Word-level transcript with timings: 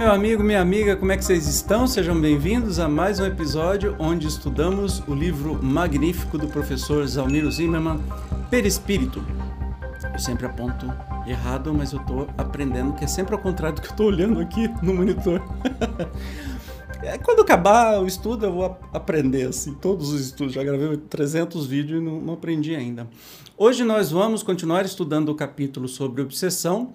Meu 0.00 0.10
amigo, 0.10 0.42
minha 0.42 0.62
amiga, 0.62 0.96
como 0.96 1.12
é 1.12 1.16
que 1.18 1.22
vocês 1.22 1.46
estão? 1.46 1.86
Sejam 1.86 2.18
bem-vindos 2.18 2.78
a 2.78 2.88
mais 2.88 3.20
um 3.20 3.26
episódio 3.26 3.94
onde 3.98 4.26
estudamos 4.26 5.00
o 5.06 5.12
livro 5.14 5.62
magnífico 5.62 6.38
do 6.38 6.48
professor 6.48 7.06
Zalmiro 7.06 7.52
Zimmermann, 7.52 8.00
Perispírito. 8.48 9.22
Eu 10.10 10.18
sempre 10.18 10.46
aponto 10.46 10.90
errado, 11.26 11.74
mas 11.74 11.92
eu 11.92 12.00
estou 12.00 12.26
aprendendo 12.38 12.94
que 12.94 13.04
é 13.04 13.06
sempre 13.06 13.34
ao 13.34 13.42
contrário 13.42 13.76
do 13.76 13.82
que 13.82 13.88
eu 13.88 13.90
estou 13.90 14.06
olhando 14.06 14.40
aqui 14.40 14.68
no 14.82 14.94
monitor. 14.94 15.42
É, 17.02 17.16
quando 17.16 17.40
acabar 17.40 17.98
o 17.98 18.06
estudo, 18.06 18.44
eu 18.44 18.52
vou 18.52 18.78
aprender, 18.92 19.48
assim, 19.48 19.72
todos 19.72 20.12
os 20.12 20.20
estudos. 20.20 20.52
Já 20.52 20.62
gravei 20.62 20.98
300 20.98 21.66
vídeos 21.66 21.98
e 21.98 22.04
não, 22.04 22.20
não 22.20 22.34
aprendi 22.34 22.76
ainda. 22.76 23.08
Hoje 23.56 23.84
nós 23.84 24.10
vamos 24.10 24.42
continuar 24.42 24.84
estudando 24.84 25.30
o 25.30 25.34
capítulo 25.34 25.88
sobre 25.88 26.20
obsessão. 26.20 26.92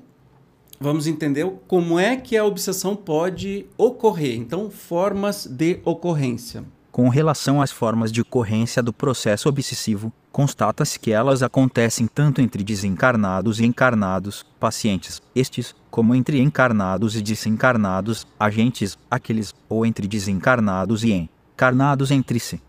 Vamos 0.79 1.07
entender 1.07 1.49
como 1.67 1.97
é 1.97 2.17
que 2.17 2.35
a 2.35 2.45
obsessão 2.45 2.95
pode 2.95 3.65
ocorrer. 3.77 4.35
Então, 4.35 4.69
formas 4.69 5.45
de 5.45 5.79
ocorrência. 5.85 6.63
Com 6.91 7.09
relação 7.09 7.61
às 7.61 7.71
formas 7.71 8.11
de 8.11 8.21
ocorrência 8.21 8.81
do 8.81 8.93
processo 8.93 9.49
obsessivo, 9.49 10.13
constata-se 10.31 10.99
que 10.99 11.11
elas 11.11 11.43
acontecem 11.43 12.07
tanto 12.07 12.41
entre 12.41 12.63
desencarnados 12.63 13.59
e 13.59 13.65
encarnados, 13.65 14.45
pacientes, 14.59 15.21
estes, 15.35 15.75
como 15.91 16.15
entre 16.15 16.39
encarnados 16.39 17.15
e 17.15 17.21
desencarnados, 17.21 18.25
agentes, 18.39 18.97
aqueles, 19.11 19.53
ou 19.67 19.85
entre 19.85 20.07
desencarnados 20.07 21.03
e 21.03 21.29
encarnados 21.53 22.11
entre 22.11 22.39
si. 22.39 22.61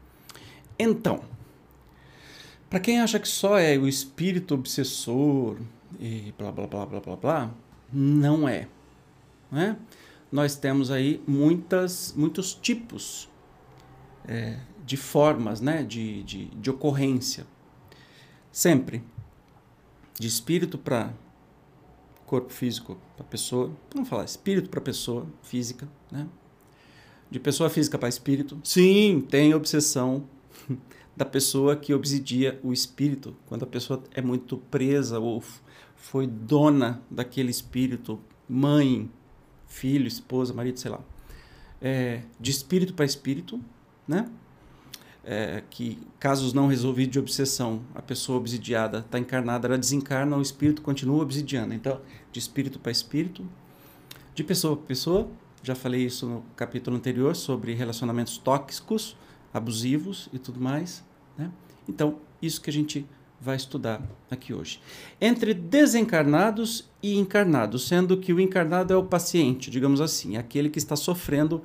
Então, 0.79 1.21
para 2.69 2.81
quem 2.81 3.01
acha 3.01 3.19
que 3.19 3.29
só 3.29 3.59
é 3.59 3.79
o 3.79 3.87
espírito 3.87 4.55
obsessor 4.55 5.57
e 6.01 6.35
blá 6.37 6.51
blá 6.51 6.67
blá 6.67 6.87
blá 6.87 7.01
blá 7.01 7.17
blá, 7.17 7.51
não 7.93 8.49
é. 8.49 8.69
Né? 9.51 9.77
Nós 10.31 10.57
temos 10.57 10.91
aí 10.91 11.23
muitas, 11.27 12.13
muitos 12.17 12.55
tipos 12.55 13.29
é, 14.27 14.59
de 14.85 14.97
formas 14.97 15.61
né, 15.61 15.83
de, 15.83 16.23
de, 16.23 16.47
de 16.47 16.71
ocorrência. 16.71 17.47
Sempre. 18.51 19.03
De 20.19 20.27
espírito 20.27 20.79
para 20.79 21.13
corpo 22.27 22.53
físico 22.53 22.99
para 23.17 23.25
pessoa. 23.25 23.71
Vamos 23.93 24.09
falar 24.09 24.25
espírito 24.25 24.69
para 24.69 24.81
pessoa 24.81 25.27
física. 25.43 25.89
Né? 26.11 26.27
De 27.31 27.39
pessoa 27.39 27.71
física 27.71 27.99
para 27.99 28.09
espírito. 28.09 28.59
Sim, 28.65 29.25
tem 29.29 29.55
obsessão 29.55 30.25
da 31.17 31.25
pessoa 31.25 31.77
que 31.77 31.95
obsidia 31.95 32.61
o 32.63 32.73
espírito. 32.73 33.37
Quando 33.47 33.63
a 33.63 33.67
pessoa 33.67 34.03
é 34.13 34.21
muito 34.21 34.57
presa 34.57 35.19
ou 35.19 35.43
foi 35.97 36.27
dona 36.27 37.03
daquele 37.11 37.51
espírito, 37.51 38.21
mãe, 38.49 39.11
filho, 39.67 40.07
esposa, 40.07 40.55
marido, 40.55 40.79
sei 40.79 40.91
lá. 40.91 41.01
É, 41.81 42.23
de 42.39 42.51
espírito 42.51 42.95
para 42.95 43.05
espírito, 43.05 43.61
né? 44.07 44.31
É, 45.25 45.65
que 45.69 45.99
casos 46.21 46.53
não 46.53 46.69
resolvidos 46.69 47.13
de 47.13 47.19
obsessão, 47.19 47.83
a 47.93 48.01
pessoa 48.01 48.39
obsidiada 48.39 49.01
está 49.01 49.19
encarnada, 49.19 49.67
ela 49.67 49.77
desencarna, 49.77 50.37
o 50.37 50.43
espírito 50.43 50.83
continua 50.83 51.21
obsidiando. 51.21 51.75
Então, 51.75 52.01
de 52.31 52.39
espírito 52.39 52.79
para 52.79 52.93
espírito, 52.93 53.45
de 54.35 54.45
pessoa 54.45 54.77
para 54.77 54.87
pessoa, 54.87 55.29
já 55.65 55.75
falei 55.75 56.05
isso 56.05 56.27
no 56.29 56.45
capítulo 56.55 56.97
anterior 56.97 57.35
sobre 57.35 57.75
relacionamentos 57.75 58.39
tóxicos, 58.39 59.17
abusivos 59.53 60.29
e 60.33 60.39
tudo 60.39 60.61
mais. 60.61 61.03
Né? 61.37 61.51
Então, 61.89 62.21
isso 62.41 62.61
que 62.61 62.71
a 62.71 62.73
gente 62.73 63.05
vai 63.41 63.57
estudar 63.57 64.01
aqui 64.31 64.53
hoje. 64.53 64.81
Entre 65.21 65.55
desencarnados 65.55 66.89
e 67.03 67.17
encarnados, 67.17 67.87
sendo 67.87 68.17
que 68.17 68.33
o 68.33 68.41
encarnado 68.41 68.93
é 68.93 68.97
o 68.97 69.05
paciente, 69.05 69.71
digamos 69.71 70.01
assim, 70.01 70.37
aquele 70.37 70.69
que 70.69 70.79
está 70.79 70.97
sofrendo, 70.97 71.63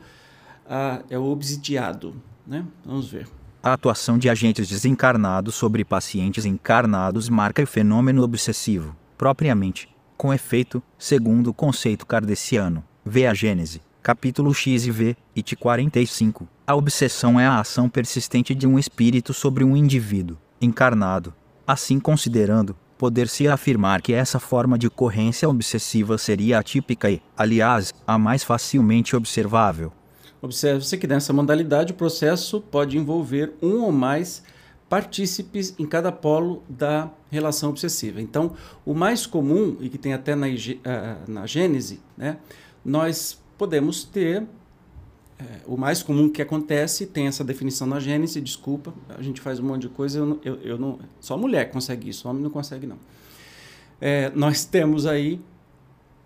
uh, 0.66 1.04
é 1.09 1.18
o 1.18 1.24
obsidiado. 1.24 2.16
Né? 2.46 2.66
Vamos 2.86 3.09
ver. 3.09 3.28
A 3.64 3.74
atuação 3.74 4.18
de 4.18 4.30
agentes 4.30 4.68
desencarnados 4.68 5.56
sobre 5.56 5.86
pacientes 5.86 6.46
encarnados 6.46 7.30
marca 7.30 7.62
o 7.62 7.68
fenômeno 7.68 8.24
obsessivo, 8.24 8.96
propriamente, 9.18 9.88
com 10.18 10.34
efeito, 10.34 10.82
segundo 10.98 11.52
o 11.52 11.53
conceito 11.53 12.06
kardeciano. 12.06 12.84
Vê 13.06 13.28
a 13.28 13.34
Gênese, 13.34 13.82
capítulo 14.02 14.53
X 14.53 14.86
e 14.86 14.92
V, 14.92 15.16
it 15.38 15.56
45. 15.56 16.48
A 16.66 16.76
obsessão 16.76 17.40
é 17.40 17.46
a 17.46 17.59
ação 17.59 17.88
persistente 17.88 18.56
de 18.56 18.66
um 18.66 18.80
espírito 18.80 19.34
sobre 19.34 19.64
um 19.64 19.76
indivíduo 19.76 20.38
encarnado. 20.59 21.34
Assim 21.72 22.02
considerando, 22.02 22.76
poder-se 22.98 23.48
afirmar 23.48 24.02
que 24.02 24.12
essa 24.12 24.42
forma 24.42 24.78
de 24.78 24.88
ocorrência 24.88 25.48
obsessiva 25.48 26.18
seria 26.18 26.59
atípica 26.59 27.09
e, 27.09 27.22
aliás, 27.38 27.94
a 28.06 28.18
mais 28.18 28.44
facilmente 28.44 29.16
observável. 29.16 29.90
Observe-se 30.42 30.98
que 30.98 31.08
nessa 31.08 31.32
modalidade 31.32 31.94
o 31.94 31.96
processo 31.96 32.59
pode 32.59 32.98
envolver 32.98 33.54
um 33.62 33.84
ou 33.84 33.92
mais 33.94 34.44
partícipes 34.90 35.74
em 35.80 35.86
cada 35.86 36.12
polo 36.12 36.62
da 36.68 37.09
relação 37.30 37.70
obsessiva. 37.70 38.22
Então, 38.22 38.52
o 38.86 38.94
mais 38.94 39.26
comum, 39.26 39.78
e 39.80 39.88
que 39.88 39.98
tem 39.98 40.14
até 40.14 40.36
na, 40.36 40.48
na 41.26 41.48
Gênese, 41.48 42.02
né, 42.18 42.36
nós 42.84 43.42
podemos 43.58 44.03
ter 44.03 44.46
é, 45.41 45.62
o 45.66 45.75
mais 45.75 46.03
comum 46.03 46.29
que 46.29 46.41
acontece, 46.41 47.07
tem 47.07 47.28
essa 47.28 47.44
definição 47.44 47.88
na 47.88 48.00
Gênese, 48.00 48.40
desculpa, 48.40 48.94
a 49.09 49.22
gente 49.22 49.41
faz 49.41 49.59
um 49.59 49.63
monte 49.63 49.84
de 49.84 49.90
coisa, 49.90 50.19
eu, 50.19 50.40
eu, 50.44 50.56
eu 50.62 50.78
não, 50.78 51.00
só 51.19 51.38
mulher 51.38 51.72
consegue 51.72 52.09
isso, 52.09 52.29
homem 52.29 52.44
não 52.44 52.50
consegue 52.50 52.85
não. 52.85 52.97
É, 54.00 54.31
nós 54.35 54.66
temos 54.66 55.06
aí 55.06 55.40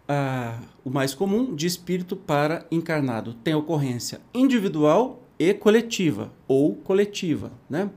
ah, 0.08 0.59
o 0.84 0.90
mais 0.90 1.14
comum 1.14 1.56
de 1.56 1.66
espírito 1.66 2.16
para 2.16 2.66
encarnado. 2.72 3.34
Tem 3.34 3.53
ocorrência 3.53 4.22
individual 4.34 5.22
e 5.38 5.53
coletiva, 5.53 6.32
ou 6.47 6.76
coletiva, 6.76 7.52
né? 7.70 7.90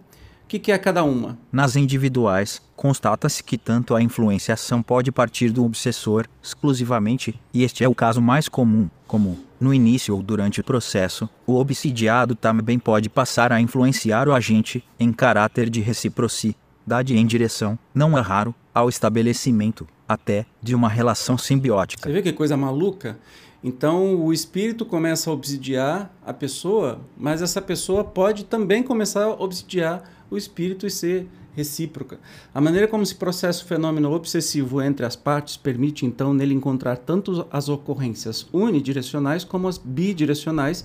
O 0.44 0.48
que, 0.48 0.58
que 0.58 0.72
é 0.72 0.78
cada 0.78 1.04
uma? 1.04 1.38
Nas 1.52 1.76
individuais, 1.76 2.62
constata-se 2.74 3.44
que 3.44 3.58
tanto 3.58 3.94
a 3.94 4.00
influenciação 4.02 4.82
pode 4.82 5.12
partir 5.12 5.50
do 5.50 5.62
obsessor 5.62 6.26
exclusivamente, 6.42 7.38
e 7.52 7.62
este 7.62 7.84
é 7.84 7.88
o 7.88 7.94
caso 7.94 8.22
mais 8.22 8.48
comum, 8.48 8.88
como, 9.06 9.38
no 9.60 9.74
início 9.74 10.14
ou 10.14 10.22
durante 10.22 10.60
o 10.60 10.64
processo, 10.64 11.28
o 11.46 11.56
obsidiado 11.56 12.34
também 12.34 12.78
pode 12.78 13.08
passar 13.08 13.52
a 13.52 13.60
influenciar 13.60 14.28
o 14.28 14.34
agente, 14.34 14.84
em 14.98 15.12
caráter 15.12 15.68
de 15.68 15.80
reciprocidade 15.80 17.16
em 17.16 17.26
direção, 17.26 17.78
não 17.94 18.16
é 18.16 18.20
raro, 18.20 18.54
ao 18.74 18.88
estabelecimento, 18.88 19.86
até, 20.08 20.46
de 20.62 20.74
uma 20.74 20.88
relação 20.88 21.36
simbiótica. 21.36 22.08
Você 22.08 22.12
vê 22.12 22.22
que 22.22 22.32
coisa 22.32 22.56
maluca? 22.56 23.18
Então 23.62 24.14
o 24.14 24.32
espírito 24.32 24.86
começa 24.86 25.28
a 25.28 25.32
obsidiar 25.32 26.14
a 26.24 26.32
pessoa, 26.32 27.00
mas 27.16 27.42
essa 27.42 27.60
pessoa 27.60 28.04
pode 28.04 28.44
também 28.44 28.82
começar 28.82 29.24
a 29.24 29.30
obsidiar 29.30 30.08
o 30.30 30.36
espírito 30.36 30.86
e 30.86 30.90
ser 30.90 31.26
recíproca. 31.58 32.20
A 32.54 32.60
maneira 32.60 32.86
como 32.86 33.04
se 33.04 33.16
processa 33.16 33.64
o 33.64 33.66
fenômeno 33.66 34.12
obsessivo 34.12 34.80
entre 34.80 35.04
as 35.04 35.16
partes 35.16 35.56
permite 35.56 36.06
então 36.06 36.32
nele 36.32 36.54
encontrar 36.54 36.96
tanto 36.96 37.46
as 37.50 37.68
ocorrências 37.68 38.46
unidirecionais 38.52 39.42
como 39.42 39.66
as 39.66 39.76
bidirecionais, 39.76 40.84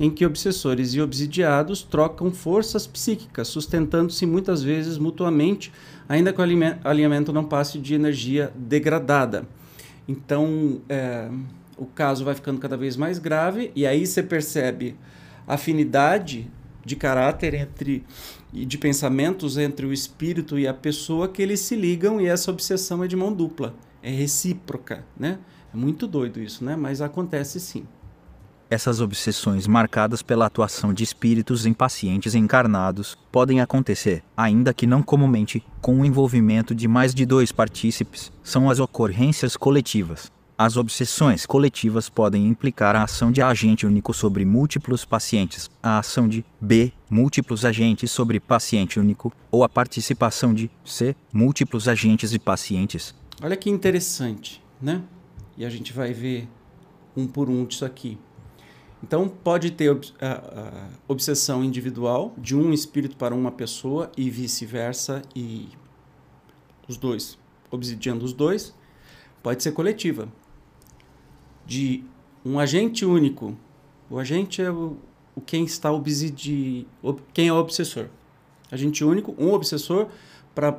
em 0.00 0.10
que 0.10 0.24
obsessores 0.24 0.94
e 0.94 1.00
obsidiados 1.02 1.82
trocam 1.82 2.30
forças 2.30 2.86
psíquicas, 2.86 3.48
sustentando-se 3.48 4.24
muitas 4.24 4.62
vezes 4.62 4.96
mutuamente, 4.96 5.70
ainda 6.08 6.32
que 6.32 6.40
o 6.40 6.44
alinhamento 6.84 7.30
não 7.30 7.44
passe 7.44 7.78
de 7.78 7.94
energia 7.94 8.50
degradada. 8.56 9.46
Então, 10.08 10.80
é, 10.88 11.28
o 11.76 11.84
caso 11.84 12.24
vai 12.24 12.34
ficando 12.34 12.58
cada 12.58 12.78
vez 12.78 12.96
mais 12.96 13.18
grave, 13.18 13.70
e 13.76 13.86
aí 13.86 14.06
você 14.06 14.22
percebe 14.22 14.96
afinidade 15.46 16.50
de 16.84 16.96
caráter 16.96 17.54
entre 17.54 18.04
e 18.54 18.64
de 18.64 18.78
pensamentos 18.78 19.58
entre 19.58 19.84
o 19.84 19.92
espírito 19.92 20.56
e 20.58 20.66
a 20.66 20.72
pessoa 20.72 21.28
que 21.28 21.42
eles 21.42 21.60
se 21.60 21.74
ligam 21.74 22.20
e 22.20 22.26
essa 22.26 22.52
obsessão 22.52 23.02
é 23.02 23.08
de 23.08 23.16
mão 23.16 23.32
dupla, 23.32 23.74
é 24.00 24.10
recíproca, 24.10 25.04
né? 25.18 25.38
É 25.72 25.76
muito 25.76 26.06
doido 26.06 26.40
isso, 26.40 26.64
né? 26.64 26.76
Mas 26.76 27.00
acontece 27.00 27.58
sim. 27.58 27.84
Essas 28.70 29.00
obsessões 29.00 29.66
marcadas 29.66 30.22
pela 30.22 30.46
atuação 30.46 30.94
de 30.94 31.04
espíritos 31.04 31.66
em 31.66 31.72
pacientes 31.72 32.34
encarnados 32.34 33.18
podem 33.30 33.60
acontecer, 33.60 34.22
ainda 34.36 34.72
que 34.72 34.86
não 34.86 35.02
comumente, 35.02 35.62
com 35.80 36.00
o 36.00 36.04
envolvimento 36.04 36.74
de 36.74 36.88
mais 36.88 37.14
de 37.14 37.26
dois 37.26 37.52
partícipes, 37.52 38.32
são 38.42 38.70
as 38.70 38.78
ocorrências 38.78 39.56
coletivas. 39.56 40.32
As 40.56 40.76
obsessões 40.76 41.46
coletivas 41.46 42.08
podem 42.08 42.46
implicar 42.46 42.94
a 42.94 43.02
ação 43.02 43.32
de 43.32 43.42
agente 43.42 43.84
único 43.84 44.14
sobre 44.14 44.44
múltiplos 44.44 45.04
pacientes, 45.04 45.68
a 45.82 45.98
ação 45.98 46.28
de 46.28 46.44
B, 46.60 46.92
múltiplos 47.10 47.64
agentes 47.64 48.12
sobre 48.12 48.38
paciente 48.38 49.00
único, 49.00 49.32
ou 49.50 49.64
a 49.64 49.68
participação 49.68 50.54
de 50.54 50.70
C, 50.84 51.16
múltiplos 51.32 51.88
agentes 51.88 52.32
e 52.32 52.38
pacientes. 52.38 53.12
Olha 53.42 53.56
que 53.56 53.68
interessante, 53.68 54.62
né? 54.80 55.02
E 55.56 55.64
a 55.64 55.70
gente 55.70 55.92
vai 55.92 56.12
ver 56.12 56.48
um 57.16 57.26
por 57.26 57.50
um 57.50 57.64
disso 57.64 57.84
aqui. 57.84 58.16
Então, 59.02 59.28
pode 59.28 59.72
ter 59.72 59.90
ob 59.90 60.06
obsessão 61.08 61.64
individual 61.64 62.32
de 62.38 62.54
um 62.54 62.72
espírito 62.72 63.16
para 63.16 63.34
uma 63.34 63.50
pessoa 63.50 64.10
e 64.16 64.30
vice-versa, 64.30 65.20
e 65.34 65.68
os 66.86 66.96
dois, 66.96 67.36
obsidiando 67.72 68.24
os 68.24 68.32
dois. 68.32 68.72
Pode 69.42 69.62
ser 69.62 69.72
coletiva, 69.72 70.28
de 71.66 72.04
um 72.44 72.58
agente 72.58 73.04
único. 73.04 73.56
O 74.10 74.18
agente 74.18 74.60
é 74.60 74.70
o, 74.70 74.96
o 75.34 75.40
quem 75.40 75.64
está 75.64 75.90
obsidi, 75.90 76.86
quem 77.32 77.48
é 77.48 77.52
o 77.52 77.56
obsessor. 77.56 78.06
Agente 78.70 79.04
único, 79.04 79.34
um 79.38 79.52
obsessor 79.52 80.08
para 80.54 80.78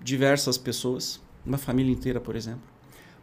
diversas 0.00 0.58
pessoas, 0.58 1.20
uma 1.44 1.58
família 1.58 1.92
inteira, 1.92 2.20
por 2.20 2.36
exemplo. 2.36 2.62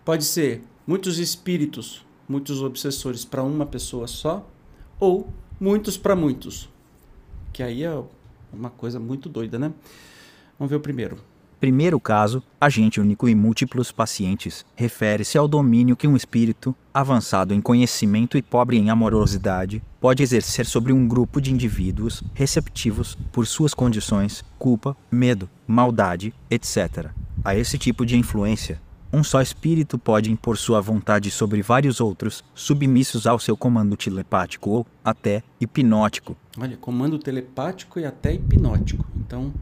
Pode 0.05 0.23
ser 0.23 0.61
muitos 0.85 1.17
espíritos, 1.17 2.05
muitos 2.27 2.61
obsessores 2.61 3.23
para 3.25 3.43
uma 3.43 3.65
pessoa 3.65 4.07
só, 4.07 4.47
ou 4.99 5.27
muitos 5.59 5.97
para 5.97 6.15
muitos. 6.15 6.69
Que 7.51 7.63
aí 7.63 7.83
é 7.83 8.03
uma 8.51 8.69
coisa 8.69 8.99
muito 8.99 9.29
doida, 9.29 9.57
né? 9.57 9.73
Vamos 10.57 10.69
ver 10.69 10.77
o 10.77 10.81
primeiro. 10.81 11.17
Primeiro 11.63 11.97
caso, 11.97 12.43
agente 12.59 12.99
único 12.99 13.29
e 13.29 13.33
múltiplos 13.33 13.89
pacientes, 13.89 14.65
refere-se 14.75 15.37
ao 15.37 15.47
domínio 15.47 15.95
que 15.95 16.05
um 16.05 16.13
espírito, 16.13 16.75
avançado 16.93 17.53
em 17.53 17.61
conhecimento 17.61 18.37
e 18.37 18.41
pobre 18.41 18.75
em 18.75 18.89
amorosidade, 18.89 19.81
pode 20.01 20.21
exercer 20.21 20.65
sobre 20.65 20.91
um 20.91 21.07
grupo 21.07 21.39
de 21.39 21.53
indivíduos 21.53 22.21
receptivos 22.33 23.17
por 23.31 23.47
suas 23.47 23.73
condições, 23.73 24.43
culpa, 24.59 24.93
medo, 25.09 25.49
maldade, 25.65 26.33
etc. 26.51 27.11
A 27.45 27.55
esse 27.55 27.77
tipo 27.77 28.05
de 28.05 28.17
influência, 28.17 28.81
um 29.13 29.23
só 29.23 29.41
espírito 29.41 29.97
pode 29.97 30.29
impor 30.29 30.57
sua 30.57 30.81
vontade 30.81 31.31
sobre 31.31 31.61
vários 31.61 32.01
outros, 32.01 32.43
submissos 32.53 33.25
ao 33.25 33.39
seu 33.39 33.55
comando 33.55 33.95
telepático 33.95 34.69
ou 34.69 34.87
até 35.05 35.43
hipnótico. 35.61 36.35
Olha, 36.57 36.75
comando 36.75 37.17
telepático 37.17 37.99
e 37.99 38.05
até 38.05 38.33
hipnótico. 38.33 39.05
Então, 39.15 39.53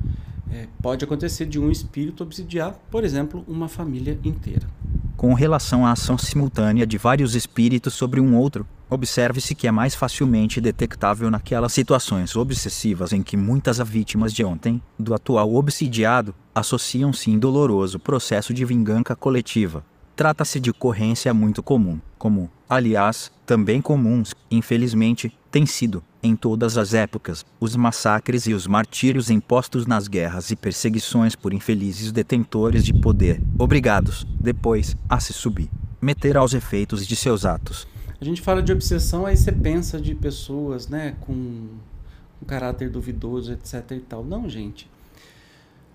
é, 0.51 0.67
pode 0.81 1.05
acontecer 1.05 1.45
de 1.45 1.59
um 1.59 1.71
espírito 1.71 2.23
obsidiar, 2.23 2.73
por 2.91 3.03
exemplo, 3.03 3.43
uma 3.47 3.67
família 3.67 4.17
inteira. 4.23 4.67
Com 5.15 5.33
relação 5.33 5.85
à 5.85 5.91
ação 5.91 6.17
simultânea 6.17 6.85
de 6.85 6.97
vários 6.97 7.35
espíritos 7.35 7.93
sobre 7.93 8.19
um 8.19 8.35
outro, 8.35 8.65
observe-se 8.89 9.55
que 9.55 9.67
é 9.67 9.71
mais 9.71 9.95
facilmente 9.95 10.59
detectável 10.59 11.29
naquelas 11.29 11.71
situações 11.71 12.35
obsessivas 12.35 13.13
em 13.13 13.21
que 13.21 13.37
muitas 13.37 13.77
vítimas 13.79 14.33
de 14.33 14.43
ontem, 14.43 14.81
do 14.99 15.13
atual 15.13 15.55
obsidiado, 15.55 16.35
associam-se 16.53 17.31
em 17.31 17.39
doloroso 17.39 17.99
processo 17.99 18.53
de 18.53 18.65
vingança 18.65 19.15
coletiva. 19.15 19.85
Trata-se 20.15 20.59
de 20.59 20.71
ocorrência 20.71 21.33
muito 21.33 21.63
comum, 21.63 21.99
como, 22.17 22.49
aliás, 22.67 23.31
também 23.45 23.81
comuns, 23.81 24.33
infelizmente, 24.49 25.31
têm 25.51 25.65
sido, 25.65 26.01
em 26.23 26.35
todas 26.35 26.77
as 26.77 26.93
épocas, 26.93 27.45
os 27.59 27.75
massacres 27.75 28.47
e 28.47 28.53
os 28.53 28.65
martírios 28.65 29.29
impostos 29.29 29.85
nas 29.85 30.07
guerras 30.07 30.49
e 30.49 30.55
perseguições 30.55 31.35
por 31.35 31.53
infelizes 31.53 32.11
detentores 32.11 32.85
de 32.85 32.93
poder, 32.93 33.41
obrigados, 33.59 34.25
depois, 34.39 34.95
a 35.09 35.19
se 35.19 35.33
subir, 35.33 35.69
meter 36.01 36.37
aos 36.37 36.53
efeitos 36.53 37.05
de 37.05 37.15
seus 37.15 37.45
atos. 37.45 37.85
A 38.19 38.23
gente 38.23 38.41
fala 38.41 38.63
de 38.63 38.71
obsessão, 38.71 39.25
aí 39.25 39.35
você 39.35 39.51
pensa 39.51 39.99
de 39.99 40.15
pessoas, 40.15 40.87
né, 40.87 41.15
com 41.21 41.33
um 41.33 42.45
caráter 42.47 42.89
duvidoso, 42.89 43.51
etc 43.51 43.91
e 43.91 43.99
tal. 43.99 44.23
Não, 44.23 44.49
gente. 44.49 44.89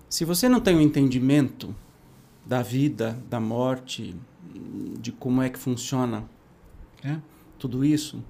Se 0.09 0.23
você 0.23 0.47
não 0.47 0.59
tem 0.59 0.75
um 0.75 0.81
entendimento 0.81 1.75
da 2.45 2.61
vida, 2.61 3.17
da 3.29 3.39
morte, 3.39 4.15
de 4.99 5.11
como 5.11 5.41
é 5.41 5.49
que 5.49 5.59
funciona 5.59 6.23
né, 7.03 7.21
tudo 7.59 7.83
isso, 7.83 8.23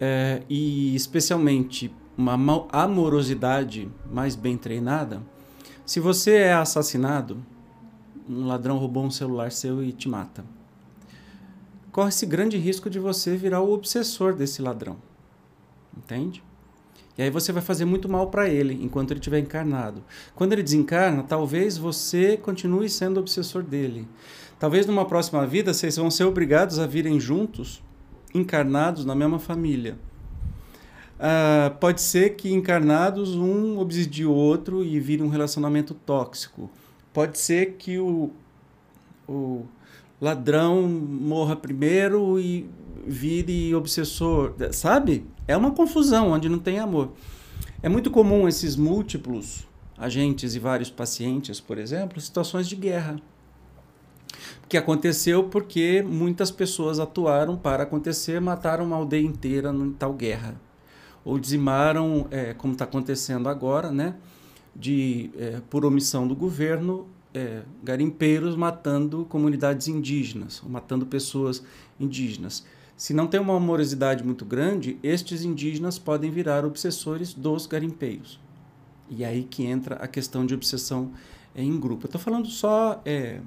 é, 0.00 0.42
e 0.48 0.94
especialmente 0.94 1.94
uma 2.16 2.34
amorosidade 2.72 3.90
mais 4.10 4.34
bem 4.34 4.56
treinada, 4.56 5.22
se 5.84 6.00
você 6.00 6.36
é 6.36 6.52
assassinado, 6.52 7.44
um 8.28 8.46
ladrão 8.46 8.78
roubou 8.78 9.04
um 9.04 9.10
celular 9.10 9.50
seu 9.50 9.82
e 9.82 9.92
te 9.92 10.08
mata. 10.08 10.44
Corre-se 11.90 12.24
grande 12.24 12.56
risco 12.56 12.88
de 12.88 12.98
você 12.98 13.36
virar 13.36 13.60
o 13.60 13.72
obsessor 13.72 14.34
desse 14.34 14.62
ladrão. 14.62 14.96
Entende? 15.96 16.42
E 17.18 17.22
aí 17.22 17.30
você 17.30 17.52
vai 17.52 17.62
fazer 17.62 17.84
muito 17.84 18.08
mal 18.08 18.28
para 18.28 18.48
ele 18.48 18.78
enquanto 18.82 19.10
ele 19.10 19.18
estiver 19.18 19.40
encarnado. 19.40 20.02
Quando 20.34 20.52
ele 20.52 20.62
desencarna, 20.62 21.24
talvez 21.24 21.76
você 21.76 22.36
continue 22.36 22.88
sendo 22.88 23.18
obsessor 23.18 23.62
dele. 23.62 24.06
Talvez 24.58 24.86
numa 24.86 25.04
próxima 25.04 25.46
vida 25.46 25.74
vocês 25.74 25.96
vão 25.96 26.10
ser 26.10 26.24
obrigados 26.24 26.78
a 26.78 26.86
virem 26.86 27.18
juntos 27.18 27.82
encarnados 28.34 29.04
na 29.04 29.14
mesma 29.14 29.38
família. 29.38 29.98
Uh, 31.18 31.76
pode 31.78 32.00
ser 32.00 32.30
que 32.30 32.50
encarnados 32.52 33.34
um 33.34 33.78
obsidie 33.78 34.24
o 34.24 34.32
outro 34.32 34.82
e 34.82 34.98
vire 34.98 35.22
um 35.22 35.28
relacionamento 35.28 35.92
tóxico. 35.92 36.70
Pode 37.12 37.38
ser 37.38 37.74
que 37.74 37.98
o, 37.98 38.30
o 39.28 39.66
ladrão 40.20 40.88
morra 40.88 41.54
primeiro 41.54 42.40
e 42.40 42.68
vire 43.06 43.74
obsessor, 43.74 44.54
sabe? 44.72 45.26
É 45.46 45.56
uma 45.56 45.72
confusão 45.72 46.30
onde 46.30 46.48
não 46.48 46.58
tem 46.58 46.78
amor. 46.78 47.12
É 47.82 47.88
muito 47.88 48.10
comum 48.10 48.48
esses 48.48 48.76
múltiplos 48.76 49.68
agentes 49.98 50.54
e 50.54 50.58
vários 50.58 50.90
pacientes, 50.90 51.60
por 51.60 51.76
exemplo, 51.76 52.20
situações 52.20 52.66
de 52.66 52.76
guerra 52.76 53.16
que 54.68 54.76
aconteceu 54.76 55.44
porque 55.44 56.02
muitas 56.06 56.50
pessoas 56.50 56.98
atuaram 56.98 57.56
para 57.56 57.82
acontecer, 57.82 58.40
mataram 58.40 58.84
uma 58.84 58.96
aldeia 58.96 59.24
inteira 59.24 59.70
em 59.70 59.92
tal 59.92 60.12
guerra. 60.12 60.60
Ou 61.24 61.38
dizimaram, 61.38 62.26
é, 62.30 62.54
como 62.54 62.72
está 62.72 62.84
acontecendo 62.84 63.48
agora, 63.48 63.90
né, 63.90 64.14
de, 64.74 65.30
é, 65.36 65.60
por 65.68 65.84
omissão 65.84 66.26
do 66.26 66.34
governo, 66.34 67.06
é, 67.34 67.62
garimpeiros 67.82 68.56
matando 68.56 69.24
comunidades 69.26 69.88
indígenas, 69.88 70.62
matando 70.66 71.06
pessoas 71.06 71.62
indígenas. 71.98 72.64
Se 72.96 73.14
não 73.14 73.26
tem 73.26 73.40
uma 73.40 73.56
amorosidade 73.56 74.22
muito 74.22 74.44
grande, 74.44 74.98
estes 75.02 75.42
indígenas 75.42 75.98
podem 75.98 76.30
virar 76.30 76.64
obsessores 76.64 77.32
dos 77.32 77.66
garimpeiros. 77.66 78.38
E 79.08 79.24
aí 79.24 79.42
que 79.42 79.64
entra 79.64 79.96
a 79.96 80.06
questão 80.06 80.44
de 80.44 80.54
obsessão 80.54 81.10
em 81.54 81.78
grupo. 81.78 82.04
Eu 82.04 82.08
estou 82.08 82.20
falando 82.20 82.46
só 82.48 83.00
é, 83.04 83.40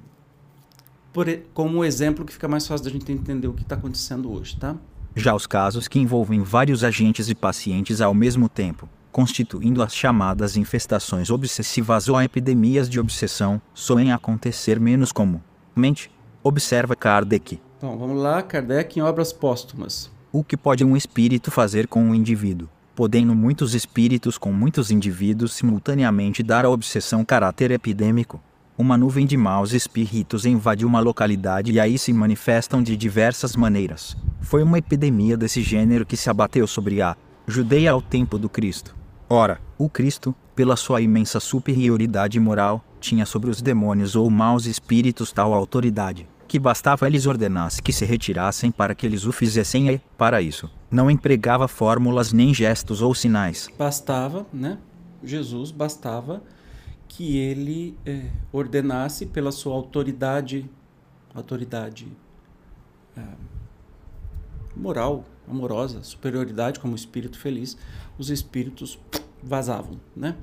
por, 1.14 1.26
como 1.54 1.84
exemplo 1.84 2.24
que 2.24 2.32
fica 2.32 2.48
mais 2.48 2.66
fácil 2.66 2.84
da 2.84 2.90
gente 2.90 3.10
entender 3.10 3.46
o 3.46 3.52
que 3.54 3.62
está 3.62 3.76
acontecendo 3.76 4.30
hoje, 4.30 4.56
tá? 4.56 4.76
Já 5.14 5.32
os 5.32 5.46
casos 5.46 5.86
que 5.86 6.00
envolvem 6.00 6.42
vários 6.42 6.82
agentes 6.82 7.28
e 7.28 7.36
pacientes 7.36 8.00
ao 8.00 8.12
mesmo 8.12 8.48
tempo, 8.48 8.88
constituindo 9.12 9.80
as 9.80 9.94
chamadas 9.94 10.56
infestações 10.56 11.30
obsessivas 11.30 12.08
ou 12.08 12.20
epidemias 12.20 12.90
de 12.90 12.98
obsessão, 12.98 13.62
soem 13.72 14.12
acontecer 14.12 14.80
menos 14.80 15.12
comumente, 15.12 16.10
observa 16.42 16.96
Kardec. 16.96 17.60
Então, 17.78 17.96
vamos 17.96 18.20
lá, 18.20 18.42
Kardec 18.42 18.98
em 18.98 19.02
Obras 19.02 19.32
Póstumas. 19.32 20.10
O 20.32 20.42
que 20.42 20.56
pode 20.56 20.84
um 20.84 20.96
espírito 20.96 21.52
fazer 21.52 21.86
com 21.86 22.02
um 22.02 22.14
indivíduo? 22.14 22.68
Podendo 22.96 23.36
muitos 23.36 23.72
espíritos 23.72 24.36
com 24.36 24.52
muitos 24.52 24.90
indivíduos 24.90 25.52
simultaneamente 25.52 26.42
dar 26.42 26.64
à 26.64 26.70
obsessão 26.70 27.24
caráter 27.24 27.70
epidêmico, 27.70 28.42
uma 28.76 28.96
nuvem 28.98 29.24
de 29.24 29.36
maus 29.36 29.72
espíritos 29.72 30.44
invade 30.44 30.84
uma 30.84 30.98
localidade 30.98 31.72
e 31.72 31.78
aí 31.78 31.96
se 31.96 32.12
manifestam 32.12 32.82
de 32.82 32.96
diversas 32.96 33.54
maneiras. 33.54 34.16
Foi 34.40 34.62
uma 34.62 34.78
epidemia 34.78 35.36
desse 35.36 35.62
gênero 35.62 36.04
que 36.04 36.16
se 36.16 36.28
abateu 36.28 36.66
sobre 36.66 37.00
a 37.00 37.16
Judeia 37.46 37.92
ao 37.92 38.02
tempo 38.02 38.38
do 38.38 38.48
Cristo. 38.48 38.96
Ora, 39.28 39.60
o 39.78 39.88
Cristo, 39.88 40.34
pela 40.56 40.76
sua 40.76 41.00
imensa 41.00 41.38
superioridade 41.38 42.40
moral, 42.40 42.84
tinha 43.00 43.24
sobre 43.24 43.50
os 43.50 43.62
demônios 43.62 44.16
ou 44.16 44.28
maus 44.28 44.66
espíritos 44.66 45.30
tal 45.30 45.52
autoridade, 45.52 46.26
que 46.48 46.58
bastava 46.58 47.08
lhes 47.08 47.26
ordenasse 47.26 47.82
que 47.82 47.92
se 47.92 48.04
retirassem 48.04 48.70
para 48.70 48.94
que 48.94 49.06
eles 49.06 49.24
o 49.24 49.32
fizessem 49.32 49.90
e, 49.90 50.00
para 50.18 50.42
isso, 50.42 50.70
não 50.90 51.10
empregava 51.10 51.68
fórmulas 51.68 52.32
nem 52.32 52.52
gestos 52.52 53.02
ou 53.02 53.14
sinais. 53.14 53.68
Bastava, 53.78 54.46
né? 54.52 54.78
Jesus 55.22 55.70
bastava 55.70 56.42
que 57.16 57.38
ele 57.38 57.96
é, 58.04 58.28
ordenasse 58.52 59.24
pela 59.24 59.52
sua 59.52 59.72
autoridade, 59.72 60.68
autoridade 61.32 62.08
é, 63.16 63.22
moral, 64.74 65.24
amorosa, 65.48 66.02
superioridade 66.02 66.80
como 66.80 66.96
espírito 66.96 67.38
feliz, 67.38 67.76
os 68.18 68.30
espíritos 68.30 68.98
vazavam, 69.40 70.00
né? 70.16 70.34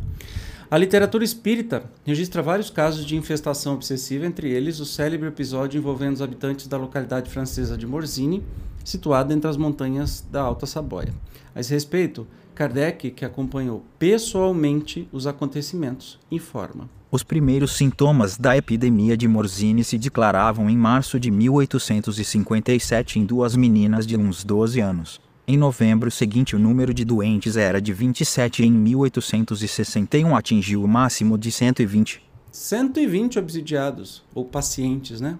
A 0.69 0.77
literatura 0.77 1.25
espírita 1.25 1.83
registra 2.05 2.41
vários 2.41 2.69
casos 2.69 3.05
de 3.05 3.17
infestação 3.17 3.73
obsessiva, 3.73 4.25
entre 4.25 4.49
eles 4.49 4.79
o 4.79 4.85
célebre 4.85 5.27
episódio 5.27 5.77
envolvendo 5.77 6.13
os 6.13 6.21
habitantes 6.21 6.67
da 6.67 6.77
localidade 6.77 7.29
francesa 7.29 7.77
de 7.77 7.85
Morzine, 7.85 8.45
situada 8.85 9.33
entre 9.33 9.49
as 9.49 9.57
montanhas 9.57 10.25
da 10.31 10.41
Alta 10.41 10.65
Saboia. 10.65 11.13
A 11.53 11.59
esse 11.59 11.73
respeito, 11.73 12.25
Kardec, 12.53 13.11
que 13.11 13.25
acompanhou 13.25 13.83
pessoalmente 13.97 15.07
os 15.11 15.25
acontecimentos, 15.25 16.19
informa. 16.29 16.89
Os 17.11 17.23
primeiros 17.23 17.75
sintomas 17.75 18.37
da 18.37 18.55
epidemia 18.55 19.17
de 19.17 19.27
Morzine 19.27 19.83
se 19.83 19.97
declaravam 19.97 20.69
em 20.69 20.77
março 20.77 21.19
de 21.19 21.29
1857 21.29 23.19
em 23.19 23.25
duas 23.25 23.55
meninas 23.55 24.07
de 24.07 24.15
uns 24.15 24.43
12 24.43 24.79
anos. 24.79 25.19
Em 25.47 25.57
novembro 25.57 26.09
seguinte, 26.09 26.55
o 26.55 26.59
número 26.59 26.93
de 26.93 27.03
doentes 27.03 27.57
era 27.57 27.81
de 27.81 27.91
27 27.91 28.63
e 28.63 28.67
em 28.67 28.71
1861 28.71 30.35
atingiu 30.35 30.83
o 30.83 30.87
máximo 30.87 31.37
de 31.37 31.51
120. 31.51 32.21
120 32.51 33.39
obsidiados, 33.39 34.23
ou 34.33 34.45
pacientes, 34.45 35.19
né? 35.19 35.37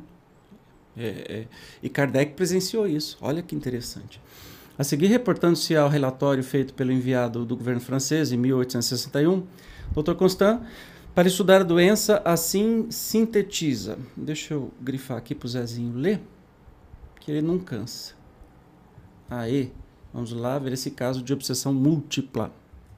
É, 0.97 1.07
é, 1.07 1.47
e 1.81 1.87
Kardec 1.87 2.33
presenciou 2.33 2.85
isso. 2.85 3.17
Olha 3.21 3.41
que 3.41 3.55
interessante. 3.55 4.19
A 4.81 4.83
seguir, 4.83 5.05
reportando-se 5.05 5.75
ao 5.75 5.87
relatório 5.87 6.43
feito 6.43 6.73
pelo 6.73 6.91
enviado 6.91 7.45
do 7.45 7.55
governo 7.55 7.79
francês 7.79 8.31
em 8.31 8.37
1861, 8.37 9.45
Dr. 9.93 10.15
Constant, 10.15 10.59
para 11.13 11.27
estudar 11.27 11.61
a 11.61 11.63
doença, 11.63 12.19
assim 12.25 12.87
sintetiza. 12.89 13.99
Deixa 14.17 14.55
eu 14.55 14.71
grifar 14.81 15.17
aqui 15.17 15.35
para 15.35 15.45
o 15.45 15.49
Zezinho 15.49 15.95
ler, 15.95 16.19
que 17.19 17.29
ele 17.29 17.43
não 17.43 17.59
cansa. 17.59 18.15
Aí, 19.29 19.71
vamos 20.11 20.31
lá 20.33 20.57
ver 20.57 20.73
esse 20.73 20.89
caso 20.89 21.21
de 21.21 21.31
obsessão 21.31 21.71
múltipla. 21.71 22.51